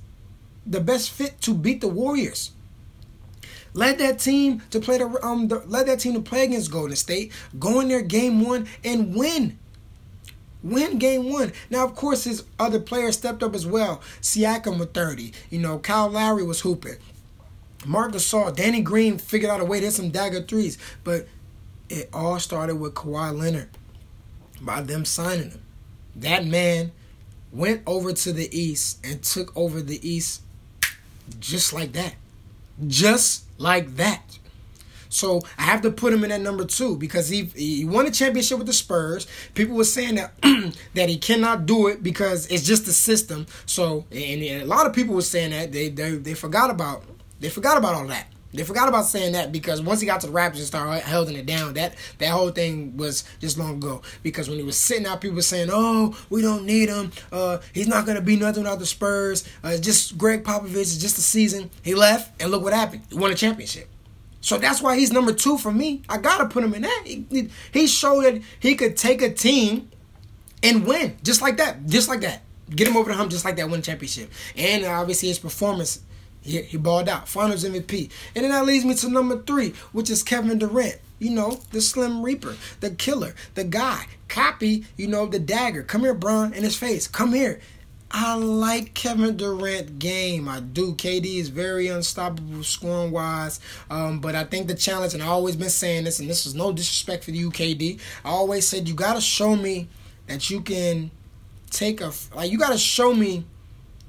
[0.64, 2.53] the best fit to beat the Warriors.
[3.72, 6.97] Led that team to play the um the, led that team to play against Golden
[6.97, 9.59] State, go in there game one and win.
[10.62, 11.53] Win game one.
[11.70, 14.03] Now, of course, his other players stepped up as well.
[14.20, 15.32] Siakam with 30.
[15.51, 16.97] You know, Kyle Lowry was hooping.
[17.89, 20.76] Marc Gasol, Danny Green figured out a way to hit some dagger threes.
[21.05, 21.26] But
[21.89, 23.70] it all started with Kawhi Leonard
[24.61, 25.62] by them signing him.
[26.14, 26.93] That man
[27.51, 30.43] went over to the East and took over the East
[31.41, 32.14] just like that.
[32.86, 34.39] Just like that.
[35.09, 38.11] So I have to put him in at number two because he he won a
[38.11, 39.26] championship with the Spurs.
[39.55, 40.32] People were saying that
[40.95, 43.47] that he cannot do it because it's just the system.
[43.64, 47.05] So and a lot of people were saying that they they, they forgot about
[47.41, 48.26] they forgot about all that.
[48.53, 51.36] They forgot about saying that because once he got to the Raptors and started holding
[51.36, 54.01] it down, that that whole thing was just long ago.
[54.22, 57.12] Because when he was sitting out, people were saying, "Oh, we don't need him.
[57.30, 59.45] Uh, he's not gonna be nothing without the Spurs.
[59.62, 60.99] Uh, just Gregg Popovich.
[60.99, 63.03] Just a season." He left, and look what happened.
[63.11, 63.89] He won a championship.
[64.41, 66.03] So that's why he's number two for me.
[66.09, 67.03] I gotta put him in that.
[67.05, 69.91] He, he showed that he could take a team
[70.62, 72.43] and win just like that, just like that.
[72.70, 74.30] Get him over the hump just like that, win championship.
[74.57, 76.01] And obviously his performance
[76.43, 77.28] he, he balled out.
[77.28, 78.11] Finals MVP.
[78.34, 80.97] And then that leads me to number three, which is Kevin Durant.
[81.18, 84.07] You know, the Slim Reaper, the killer, the guy.
[84.28, 85.82] Copy, you know, the dagger.
[85.82, 87.09] Come here, Bron, in his face.
[87.09, 87.61] Come here.
[88.11, 90.49] I like Kevin Durant game.
[90.49, 90.95] I do.
[90.95, 93.61] KD is very unstoppable scoring wise.
[93.91, 96.55] Um, but I think the challenge, and I've always been saying this, and this is
[96.55, 98.01] no disrespect for you, KD.
[98.24, 99.89] I always said you gotta show me
[100.26, 101.11] that you can
[101.70, 103.45] take a like you gotta show me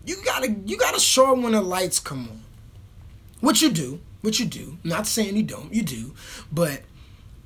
[0.10, 2.42] you gotta you gotta show them when the lights come on.
[3.42, 4.80] What you do, what you do.
[4.84, 6.16] Not saying you don't, you do,
[6.52, 6.82] but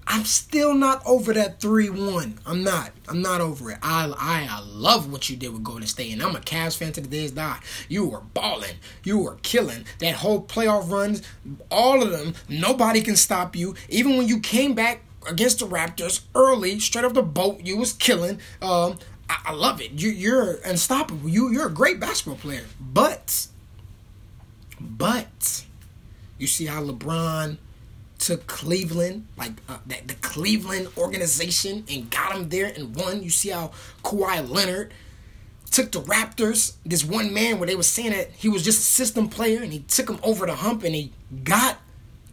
[0.08, 2.40] I'm still not over that three one.
[2.46, 2.92] I'm not.
[3.10, 3.80] I'm not over it.
[3.84, 6.94] I, I I love what you did with Golden State, and I'm a Cavs fan
[6.94, 7.60] to the day die.
[7.90, 8.76] You were balling.
[9.04, 11.22] You were killing that whole playoff runs.
[11.70, 12.34] All of them.
[12.48, 13.76] Nobody can stop you.
[13.90, 17.92] Even when you came back against the Raptors early, straight off the boat, you was
[17.92, 18.40] killing.
[18.62, 19.00] Um,
[19.30, 19.92] I, I love it.
[19.92, 21.30] You, you're unstoppable.
[21.30, 22.66] You, you're a great basketball player.
[22.80, 23.48] But,
[24.80, 25.66] but,
[26.38, 27.58] you see how LeBron
[28.20, 33.24] took Cleveland, like uh, the, the Cleveland organization, and got them there and won.
[33.24, 33.72] You see how
[34.04, 34.94] Kawhi Leonard
[35.72, 38.84] took the Raptors, this one man where they were saying that he was just a
[38.84, 41.12] system player, and he took them over the hump, and he
[41.44, 41.80] got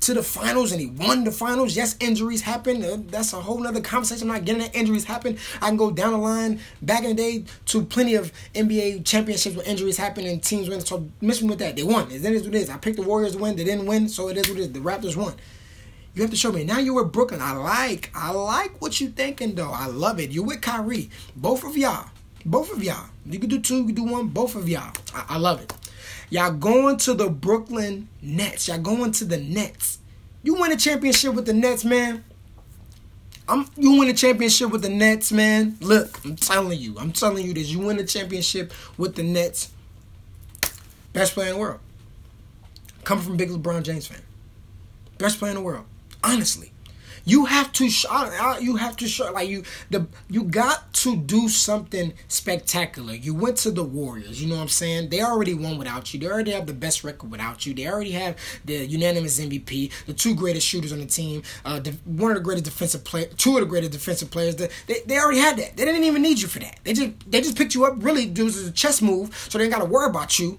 [0.00, 1.76] to the finals and he won the finals.
[1.76, 2.82] Yes, injuries happen.
[2.82, 4.28] Uh, that's a whole nother conversation.
[4.30, 5.38] I'm not getting that injuries happen.
[5.60, 9.56] I can go down the line back in the day to plenty of NBA championships
[9.56, 10.80] where injuries happen and teams win.
[10.80, 11.76] So miss me with that.
[11.76, 12.10] They won.
[12.10, 12.70] It is what it is.
[12.70, 13.56] I picked the Warriors to win.
[13.56, 14.72] They didn't win, so it is what it is.
[14.72, 15.34] The Raptors won.
[16.14, 16.64] You have to show me.
[16.64, 17.40] Now you're with Brooklyn.
[17.40, 19.70] I like, I like what you're thinking though.
[19.70, 20.30] I love it.
[20.30, 21.10] You're with Kyrie.
[21.36, 22.08] Both of y'all.
[22.44, 23.06] Both of y'all.
[23.26, 24.28] You can do two, you can do one.
[24.28, 24.92] Both of y'all.
[25.14, 25.72] I, I love it.
[26.30, 28.68] Y'all going to the Brooklyn Nets.
[28.68, 29.98] Y'all going to the Nets.
[30.42, 32.24] You win a championship with the Nets, man.
[33.48, 35.76] I'm you win a championship with the Nets, man.
[35.80, 37.68] Look, I'm telling you, I'm telling you this.
[37.68, 39.70] You win a championship with the Nets.
[41.12, 41.80] Best player in the world.
[43.02, 44.22] Coming from big LeBron James fan.
[45.18, 45.84] Best player in the world.
[46.22, 46.70] Honestly.
[47.24, 48.58] You have to show.
[48.60, 49.32] You have to show.
[49.32, 53.14] Like you, the you got to do something spectacular.
[53.14, 54.42] You went to the Warriors.
[54.42, 55.10] You know what I'm saying?
[55.10, 56.20] They already won without you.
[56.20, 57.74] They already have the best record without you.
[57.74, 61.92] They already have the unanimous MVP, the two greatest shooters on the team, uh, the,
[62.04, 64.56] one of the greatest defensive player, two of the greatest defensive players.
[64.56, 65.76] The, they, they already had that.
[65.76, 66.80] They didn't even need you for that.
[66.84, 67.94] They just they just picked you up.
[67.98, 70.58] Really, it was a chess move, so they ain't got to worry about you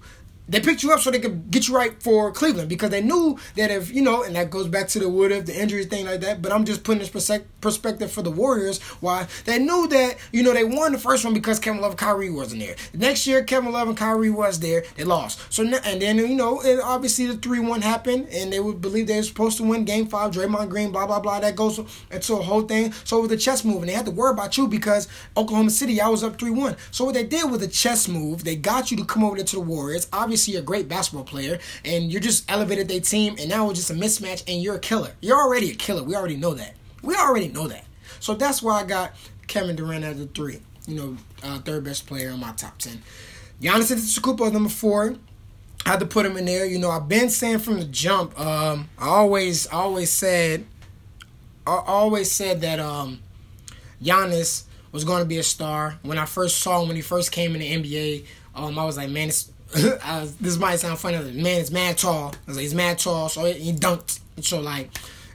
[0.52, 3.38] they picked you up so they could get you right for Cleveland because they knew
[3.56, 6.04] that if you know, and that goes back to the would if the injury thing
[6.06, 6.42] like that.
[6.42, 8.80] But I'm just putting this perspective for the Warriors.
[9.00, 11.98] Why they knew that you know they won the first one because Kevin Love and
[11.98, 12.76] Kyrie wasn't there.
[12.92, 14.84] The next year Kevin Love and Kyrie was there.
[14.96, 15.40] They lost.
[15.52, 19.16] So and then you know, obviously the three one happened, and they would believe they
[19.16, 20.32] were supposed to win Game Five.
[20.32, 21.40] Draymond Green, blah blah blah.
[21.40, 21.78] That goes
[22.10, 22.92] into a whole thing.
[23.04, 25.70] So it was a chess move, and they had to worry about you because Oklahoma
[25.70, 26.76] City, I was up three one.
[26.90, 29.46] So what they did with a chess move, they got you to come over there
[29.46, 30.08] to the Warriors.
[30.12, 33.90] Obviously, a great basketball player, and you just elevated their team, and now it's just
[33.90, 35.12] a mismatch, and you're a killer.
[35.20, 36.02] You're already a killer.
[36.02, 36.74] We already know that.
[37.02, 37.84] We already know that.
[38.20, 39.12] So that's why I got
[39.46, 40.60] Kevin Durant as the three.
[40.86, 43.02] You know, uh, third best player in my top ten.
[43.60, 45.16] Giannis Antetokounmpo number four.
[45.86, 46.64] I had to put him in there.
[46.64, 48.38] You know, I've been saying from the jump.
[48.38, 50.66] Um, I always, always said,
[51.66, 53.20] I always said that um,
[54.02, 55.98] Giannis was going to be a star.
[56.02, 58.96] When I first saw him when he first came in the NBA, um, I was
[58.96, 59.51] like, man, it's
[60.04, 61.18] was, this might sound funny.
[61.32, 62.28] Man, it's mad tall.
[62.28, 64.20] I was like, he's mad tall, so he dunked.
[64.40, 64.90] So like,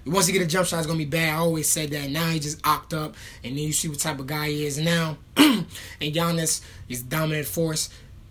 [0.06, 1.34] once he get a jump shot, it's gonna be bad.
[1.34, 2.10] I always said that.
[2.10, 4.78] Now he just ocked up, and then you see what type of guy he is
[4.78, 5.18] now.
[5.38, 5.66] and
[6.02, 7.90] Giannis is dominant force.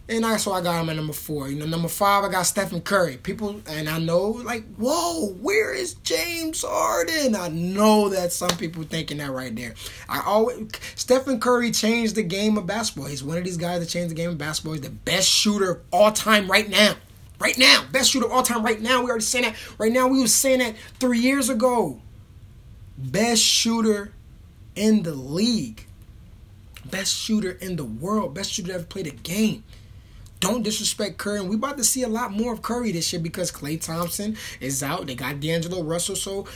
[0.08, 1.48] And that's why I got him at number four.
[1.48, 3.16] You know, number five, I got Stephen Curry.
[3.16, 7.34] People, and I know, like, whoa, where is James Harden?
[7.34, 9.74] I know that some people thinking that right there.
[10.08, 13.06] I always, Stephen Curry changed the game of basketball.
[13.08, 14.74] He's one of these guys that changed the game of basketball.
[14.74, 16.94] He's the best shooter of all time right now.
[17.40, 19.02] Right now, best shooter of all time right now.
[19.02, 19.56] We already saying that.
[19.76, 22.00] Right now, we was saying that three years ago.
[22.96, 24.12] Best shooter
[24.76, 25.84] in the league.
[26.84, 28.34] Best shooter in the world.
[28.34, 29.64] Best shooter ever played a game.
[30.38, 31.40] Don't disrespect Curry.
[31.40, 34.36] And we about to see a lot more of Curry this year because Klay Thompson
[34.60, 35.06] is out.
[35.06, 36.14] They got D'Angelo Russell.
[36.14, 36.46] So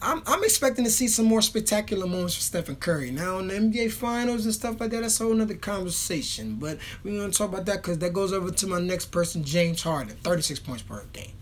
[0.00, 3.10] I'm, I'm expecting to see some more spectacular moments for Stephen Curry.
[3.10, 6.56] Now in the NBA Finals and stuff like that, that's a whole other conversation.
[6.60, 9.42] But we're going to talk about that because that goes over to my next person,
[9.42, 10.16] James Harden.
[10.22, 11.32] 36 points per game.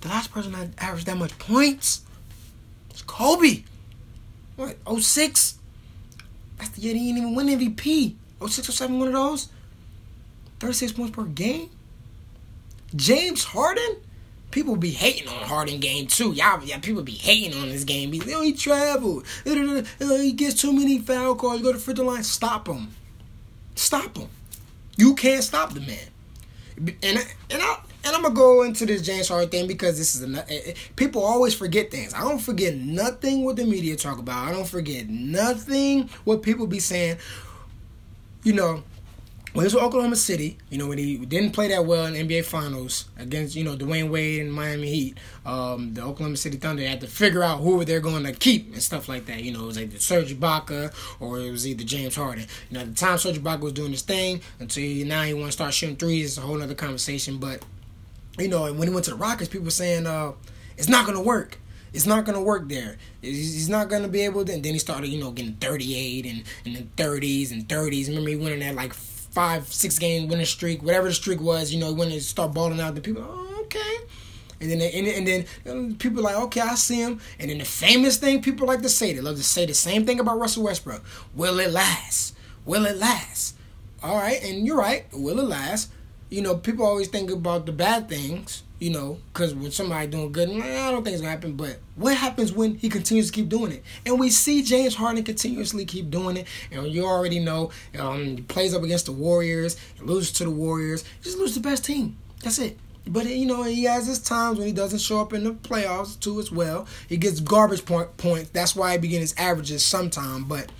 [0.00, 2.02] The last person that averaged that much points
[2.90, 3.62] was Kobe.
[4.56, 5.58] What, 06?
[6.58, 8.16] That's the year he didn't even win MVP.
[8.46, 9.48] 06 or 07, one of those?
[10.60, 11.70] 36 points per game?
[12.94, 13.96] James Harden?
[14.50, 16.32] People be hating on Harden game too.
[16.32, 18.10] Y'all, yeah, people be hating on this game.
[18.28, 19.26] Oh, he traveled.
[19.44, 21.60] He gets too many foul calls.
[21.60, 22.22] Go to free throw line.
[22.22, 22.88] Stop him.
[23.74, 24.28] Stop him.
[24.96, 26.96] You can't stop the man.
[27.02, 27.18] And
[27.50, 30.38] and I and I'm gonna go into this James Harden thing because this is a
[30.50, 32.14] eh, eh, people always forget things.
[32.14, 34.48] I don't forget nothing what the media talk about.
[34.48, 37.18] I don't forget nothing what people be saying.
[38.44, 38.84] You know,
[39.52, 42.44] when he was Oklahoma City, you know, when he didn't play that well in NBA
[42.44, 47.00] Finals against, you know, Dwyane Wade and Miami Heat, um, the Oklahoma City Thunder had
[47.00, 49.42] to figure out who they're going to keep and stuff like that.
[49.42, 52.46] You know, it was the Serge Ibaka or it was either James Harden.
[52.70, 55.46] You know, at the time Serge Ibaka was doing his thing until now he want
[55.46, 56.26] to start shooting threes.
[56.26, 57.38] It's a whole other conversation.
[57.38, 57.64] But,
[58.38, 60.32] you know, and when he went to the Rockets, people were saying uh,
[60.76, 61.58] it's not going to work
[61.92, 62.96] it's not gonna work there.
[63.20, 64.52] He's not gonna be able to.
[64.52, 68.08] And then he started, you know, getting 38 and and then 30s and 30s.
[68.08, 71.72] Remember, he went in that like five, six game winning streak, whatever the streak was,
[71.72, 73.98] you know, when they start balling out, the people, oh, okay.
[74.60, 77.20] And then, and, and then um, people like, okay, I see him.
[77.38, 80.04] And then the famous thing people like to say, they love to say the same
[80.04, 81.04] thing about Russell Westbrook.
[81.34, 82.34] Will it last?
[82.64, 83.54] Will it last?
[84.02, 85.06] All right, and you're right.
[85.12, 85.90] Will it last?
[86.30, 90.30] You know, people always think about the bad things you know, because when somebody doing
[90.30, 91.54] good, I don't think it's gonna happen.
[91.54, 93.82] But what happens when he continues to keep doing it?
[94.06, 96.46] And we see James Harden continuously keep doing it.
[96.70, 101.04] And you already know, um, he plays up against the Warriors, loses to the Warriors,
[101.22, 102.16] just loses the best team.
[102.42, 102.78] That's it.
[103.06, 106.18] But you know, he has his times when he doesn't show up in the playoffs
[106.20, 106.86] too as well.
[107.08, 108.50] He gets garbage point points.
[108.50, 110.44] That's why he begins his averages sometime.
[110.44, 110.70] But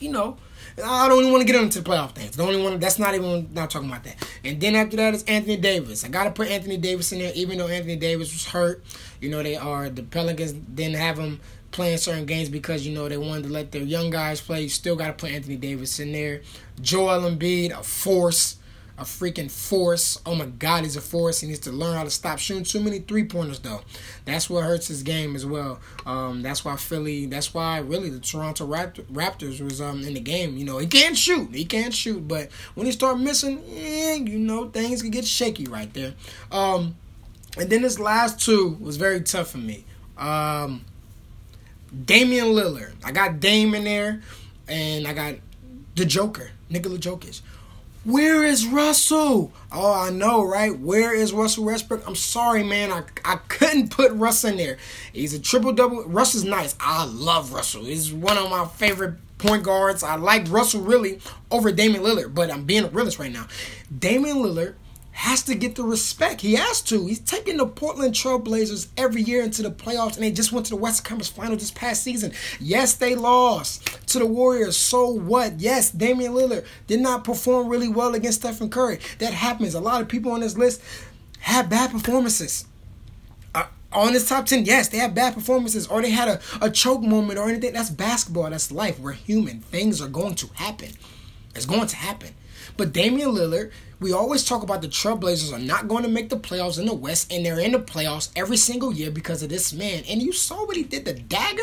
[0.00, 0.38] you know,
[0.82, 2.36] I don't even want to get into the playoff things.
[2.36, 4.16] Don't even want that's not even not talking about that.
[4.42, 6.04] And then after that is Anthony Davis.
[6.04, 8.82] I gotta put Anthony Davis in there, even though Anthony Davis was hurt.
[9.20, 13.08] You know they are the Pelicans didn't have him playing certain games because you know
[13.08, 14.62] they wanted to let their young guys play.
[14.62, 16.42] You still gotta put Anthony Davis in there.
[16.80, 18.56] Joel Embiid, a force
[18.96, 20.20] a freaking force.
[20.24, 21.40] Oh my God, he's a force.
[21.40, 23.80] He needs to learn how to stop shooting too many three pointers, though.
[24.24, 25.80] That's what hurts his game as well.
[26.06, 27.26] Um, that's why Philly.
[27.26, 30.56] That's why really the Toronto Raptors was um in the game.
[30.56, 31.54] You know, he can't shoot.
[31.54, 35.64] He can't shoot, but when he start missing, yeah, you know, things can get shaky
[35.66, 36.14] right there.
[36.52, 36.96] Um,
[37.56, 39.84] and then this last two was very tough for me.
[40.16, 40.84] Um,
[42.04, 42.94] Damian Lillard.
[43.04, 44.22] I got Dame in there,
[44.68, 45.34] and I got
[45.94, 47.40] the Joker, Nikola Jokic.
[48.04, 49.50] Where is Russell?
[49.72, 50.78] Oh, I know, right?
[50.78, 52.06] Where is Russell Westbrook?
[52.06, 52.92] I'm sorry, man.
[52.92, 54.76] I, I couldn't put Russ in there.
[55.14, 56.04] He's a triple double.
[56.04, 56.76] Russ is nice.
[56.78, 57.84] I love Russell.
[57.84, 60.02] He's one of my favorite point guards.
[60.02, 61.18] I like Russell really
[61.50, 63.46] over Damian Lillard, but I'm being a realist right now.
[63.98, 64.74] Damian Lillard
[65.14, 66.40] has to get the respect.
[66.40, 67.06] He has to.
[67.06, 70.70] He's taking the Portland Trailblazers every year into the playoffs, and they just went to
[70.70, 72.32] the Western Conference Final this past season.
[72.58, 74.76] Yes, they lost to the Warriors.
[74.76, 75.60] So what?
[75.60, 78.98] Yes, Damian Lillard did not perform really well against Stephen Curry.
[79.20, 79.74] That happens.
[79.74, 80.82] A lot of people on this list
[81.38, 82.66] have bad performances.
[83.54, 86.68] Uh, on this top 10, yes, they have bad performances or they had a, a
[86.70, 87.72] choke moment or anything.
[87.72, 88.50] That's basketball.
[88.50, 88.98] That's life.
[88.98, 89.60] We're human.
[89.60, 90.90] Things are going to happen.
[91.54, 92.30] It's going to happen.
[92.76, 93.70] But Damian Lillard,
[94.00, 96.94] we always talk about the Trailblazers are not going to make the playoffs in the
[96.94, 100.02] West, and they're in the playoffs every single year because of this man.
[100.08, 101.62] And you saw what he did the dagger?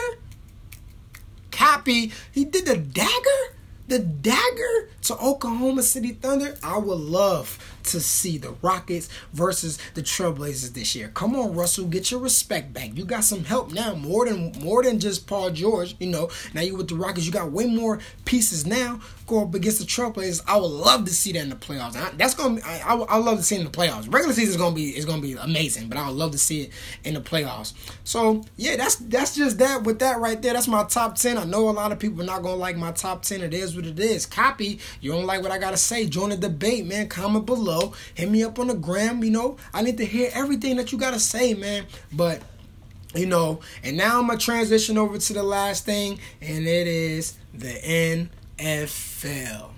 [1.51, 2.12] Copy.
[2.32, 3.55] He did the dagger?
[3.88, 6.57] The dagger to Oklahoma City Thunder?
[6.64, 11.12] I would love to see the Rockets versus the Trailblazers this year.
[11.14, 12.92] Come on, Russell, get your respect back.
[12.96, 15.96] You got some help now, more than more than just Paul George.
[16.00, 19.00] You know, now you with the Rockets, you got way more pieces now.
[19.28, 20.42] Go up against the Trailblazers.
[20.48, 21.94] I would love to see that in the playoffs.
[22.18, 22.62] that's gonna be.
[22.64, 24.12] I, I, I love to see in the playoffs.
[24.12, 26.64] Regular season is gonna be is gonna be amazing, but I would love to see
[26.64, 26.72] it
[27.04, 27.74] in the playoffs.
[28.04, 30.54] So yeah, that's that's just that with that right there.
[30.54, 31.38] That's my top ten.
[31.38, 33.42] I know a lot of people are not gonna like my top ten.
[33.42, 34.26] It is what it is.
[34.26, 34.80] Copy.
[35.00, 36.06] You don't like what I gotta say?
[36.06, 37.08] Join the debate, man.
[37.08, 37.93] Comment below below.
[38.13, 39.24] Hit me up on the gram.
[39.24, 41.86] You know, I need to hear everything that you gotta say, man.
[42.11, 42.41] But
[43.15, 47.38] you know, and now I'm gonna transition over to the last thing, and it is
[47.53, 47.74] the
[48.57, 49.72] NFL.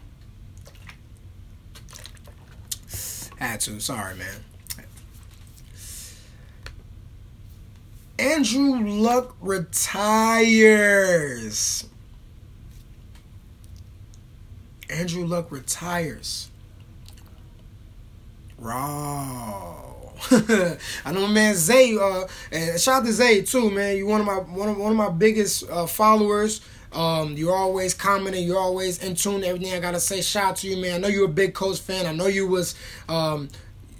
[3.37, 4.43] Had to, sorry, man.
[8.19, 10.65] Andrew Luck retires.
[14.89, 16.51] Andrew Luck retires.
[18.63, 19.75] Raw.
[20.31, 23.97] I know my man Zay, uh, and shout out to Zay too, man.
[23.97, 26.61] You one of my one of one of my biggest uh, followers.
[26.93, 30.21] Um, you're always commenting, you're always in tune to everything I gotta say.
[30.21, 30.93] Shout out to you, man.
[30.93, 32.05] I know you're a big Colts fan.
[32.05, 32.75] I know you was
[33.09, 33.49] um,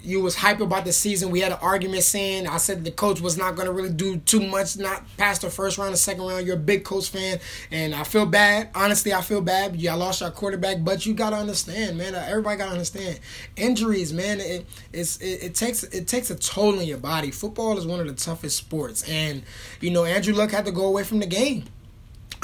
[0.04, 1.30] you was hype about the season.
[1.30, 4.18] We had an argument saying I said the Colts was not going to really do
[4.18, 6.46] too much, not past the first round, the second round.
[6.46, 7.40] You're a big Colts fan,
[7.70, 8.70] and I feel bad.
[8.74, 9.80] Honestly, I feel bad.
[9.80, 12.14] Y'all lost your quarterback, but you got to understand, man.
[12.14, 13.20] Uh, everybody got to understand
[13.56, 14.40] injuries, man.
[14.40, 17.30] It it, it, takes it takes a toll on your body.
[17.30, 19.42] Football is one of the toughest sports, and
[19.80, 21.64] you know Andrew Luck had to go away from the game.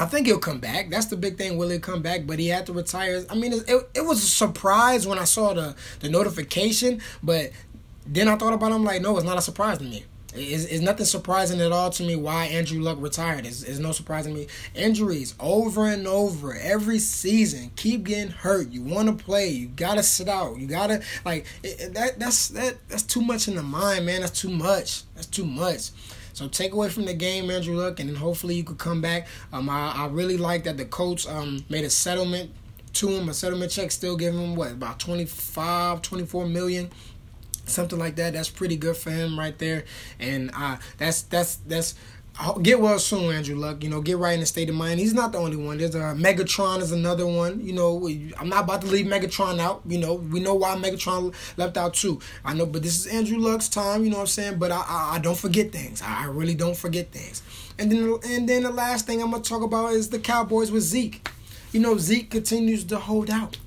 [0.00, 0.88] I think he'll come back.
[0.88, 1.58] That's the big thing.
[1.58, 2.26] Will he come back?
[2.26, 3.22] But he had to retire.
[3.28, 7.50] I mean, it, it, was a surprise when I saw the, the notification, but
[8.06, 8.76] then I thought about it.
[8.76, 10.04] I'm like, no, it's not a surprise to me.
[10.32, 13.44] It's, it's nothing surprising at all to me why Andrew Luck retired.
[13.44, 14.46] It's, it's no surprise to me.
[14.74, 17.70] Injuries over and over every season.
[17.76, 18.70] Keep getting hurt.
[18.70, 19.48] You want to play.
[19.48, 20.56] You gotta sit out.
[20.56, 22.18] You gotta like it, that.
[22.18, 22.76] That's that.
[22.88, 24.20] That's too much in the mind, man.
[24.20, 25.02] That's too much.
[25.14, 25.90] That's too much.
[26.40, 29.26] So take away from the game, Andrew Luck, and then hopefully you could come back.
[29.52, 32.50] Um, I, I really like that the Colts um made a settlement
[32.94, 36.88] to him, a settlement check, still giving him what about 25, 24 million
[37.66, 38.32] something like that.
[38.32, 39.84] That's pretty good for him right there.
[40.18, 41.94] And uh, that's that's that's
[42.62, 43.82] get well soon, Andrew Luck.
[43.82, 45.00] You know, get right in the state of mind.
[45.00, 45.78] He's not the only one.
[45.78, 47.60] There's a Megatron is another one.
[47.64, 49.82] You know, I'm not about to leave Megatron out.
[49.86, 52.20] You know, we know why Megatron left out too.
[52.44, 54.04] I know, but this is Andrew Luck's time.
[54.04, 54.58] You know what I'm saying?
[54.58, 56.02] But I I, I don't forget things.
[56.02, 57.42] I, I really don't forget things.
[57.78, 60.82] And then and then the last thing I'm gonna talk about is the Cowboys with
[60.82, 61.28] Zeke.
[61.72, 63.58] You know, Zeke continues to hold out.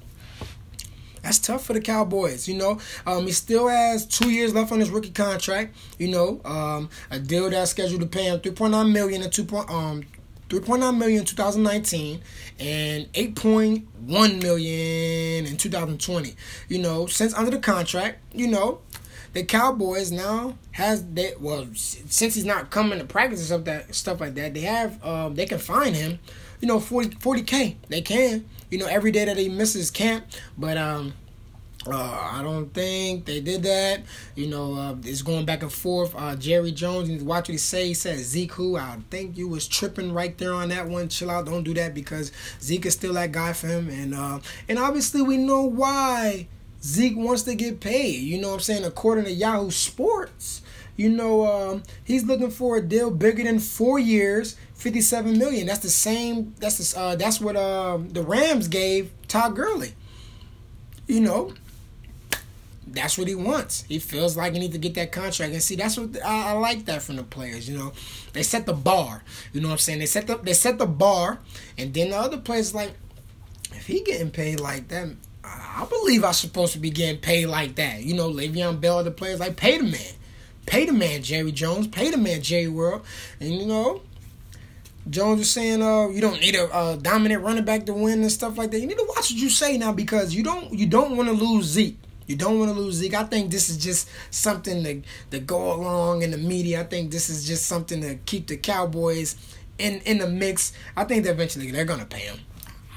[1.23, 2.47] That's tough for the Cowboys.
[2.47, 5.75] You know, um, he still has two years left on his rookie contract.
[5.97, 9.31] You know, um, a deal that's scheduled to pay him three point nine million and
[9.31, 10.03] two point um.
[10.49, 12.21] 3.9 million in 2019
[12.59, 16.35] and 8.1 million in 2020.
[16.69, 18.81] You know, since under the contract, you know,
[19.33, 23.95] the Cowboys now has that well since he's not coming to practice and stuff that
[23.95, 26.19] stuff like that, they have um they can find him,
[26.61, 30.25] you know, 40 k They can you know, every day that he misses camp.
[30.57, 31.13] But um,
[31.85, 34.01] uh, I don't think they did that.
[34.35, 36.15] You know, uh, it's going back and forth.
[36.15, 37.89] Uh, Jerry Jones, and watch what he say.
[37.89, 41.07] He said Zeke, who I think you was tripping right there on that one.
[41.07, 44.39] Chill out, don't do that because Zeke is still that guy for him, and uh,
[44.67, 46.47] and obviously we know why
[46.81, 48.21] Zeke wants to get paid.
[48.21, 48.85] You know what I'm saying?
[48.85, 50.63] According to Yahoo Sports,
[50.97, 55.65] you know um, he's looking for a deal bigger than four years, 57 million.
[55.65, 56.53] That's the same.
[56.59, 59.93] That's the, uh, that's what uh, the Rams gave Todd Gurley.
[61.07, 61.53] You know,
[62.85, 63.83] that's what he wants.
[63.83, 65.53] He feels like he needs to get that contract.
[65.53, 67.69] And see, that's what I, I, like that from the players.
[67.69, 67.93] You know,
[68.33, 69.23] they set the bar.
[69.53, 69.99] You know what I'm saying?
[69.99, 71.39] They set the they set the bar,
[71.77, 72.91] and then the other players like,
[73.71, 75.07] if he getting paid like that,
[75.45, 78.03] I believe I'm supposed to be getting paid like that.
[78.03, 80.13] You know, Le'Veon Bell, the players like pay the man,
[80.65, 83.05] pay the man, Jerry Jones, pay the man, Jerry World,
[83.39, 84.01] and you know,
[85.09, 88.31] Jones was saying, uh, you don't need a uh, dominant running back to win and
[88.31, 88.79] stuff like that.
[88.79, 91.35] You need to watch what you say now because you don't you don't want to
[91.35, 91.99] lose Zeke.
[92.25, 93.15] You don't want to lose Zeke.
[93.15, 95.01] I think this is just something to
[95.31, 96.81] to go along in the media.
[96.81, 99.35] I think this is just something to keep the Cowboys
[99.77, 100.71] in in the mix.
[100.95, 102.39] I think that eventually they're gonna pay him.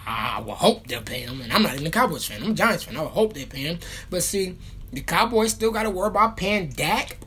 [0.07, 1.41] I will hope they'll pay him.
[1.41, 2.43] And I'm not even a Cowboys fan.
[2.43, 2.97] I'm a Giants fan.
[2.97, 3.79] I would hope they pay him.
[4.09, 4.57] But see,
[4.93, 7.19] the Cowboys still got to worry about paying Dak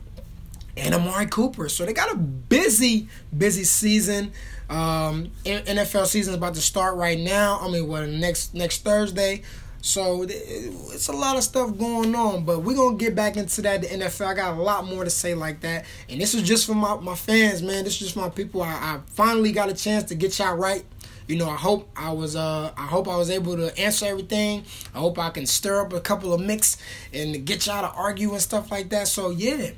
[0.76, 1.68] and Amari Cooper.
[1.68, 4.32] So they got a busy, busy season.
[4.70, 7.58] Um, NFL season is about to start right now.
[7.60, 9.42] I mean, what next next Thursday.
[9.82, 13.80] So it's a lot of stuff going on, but we're gonna get back into that.
[13.80, 16.66] The NFL, I got a lot more to say like that, and this is just
[16.66, 17.84] for my, my fans, man.
[17.84, 18.62] This is just for my people.
[18.62, 20.84] I, I finally got a chance to get y'all right.
[21.26, 24.64] You know, I hope I was uh I hope I was able to answer everything.
[24.94, 26.76] I hope I can stir up a couple of mix
[27.14, 29.08] and get y'all to argue and stuff like that.
[29.08, 29.70] So yeah,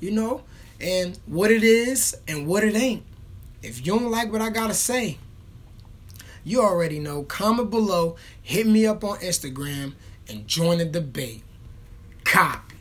[0.00, 0.42] you know,
[0.80, 3.05] and what it is and what it ain't.
[3.66, 5.18] If you don't like what I gotta say,
[6.44, 7.24] you already know.
[7.24, 9.94] Comment below, hit me up on Instagram,
[10.28, 11.42] and join the debate.
[12.22, 12.72] Cop.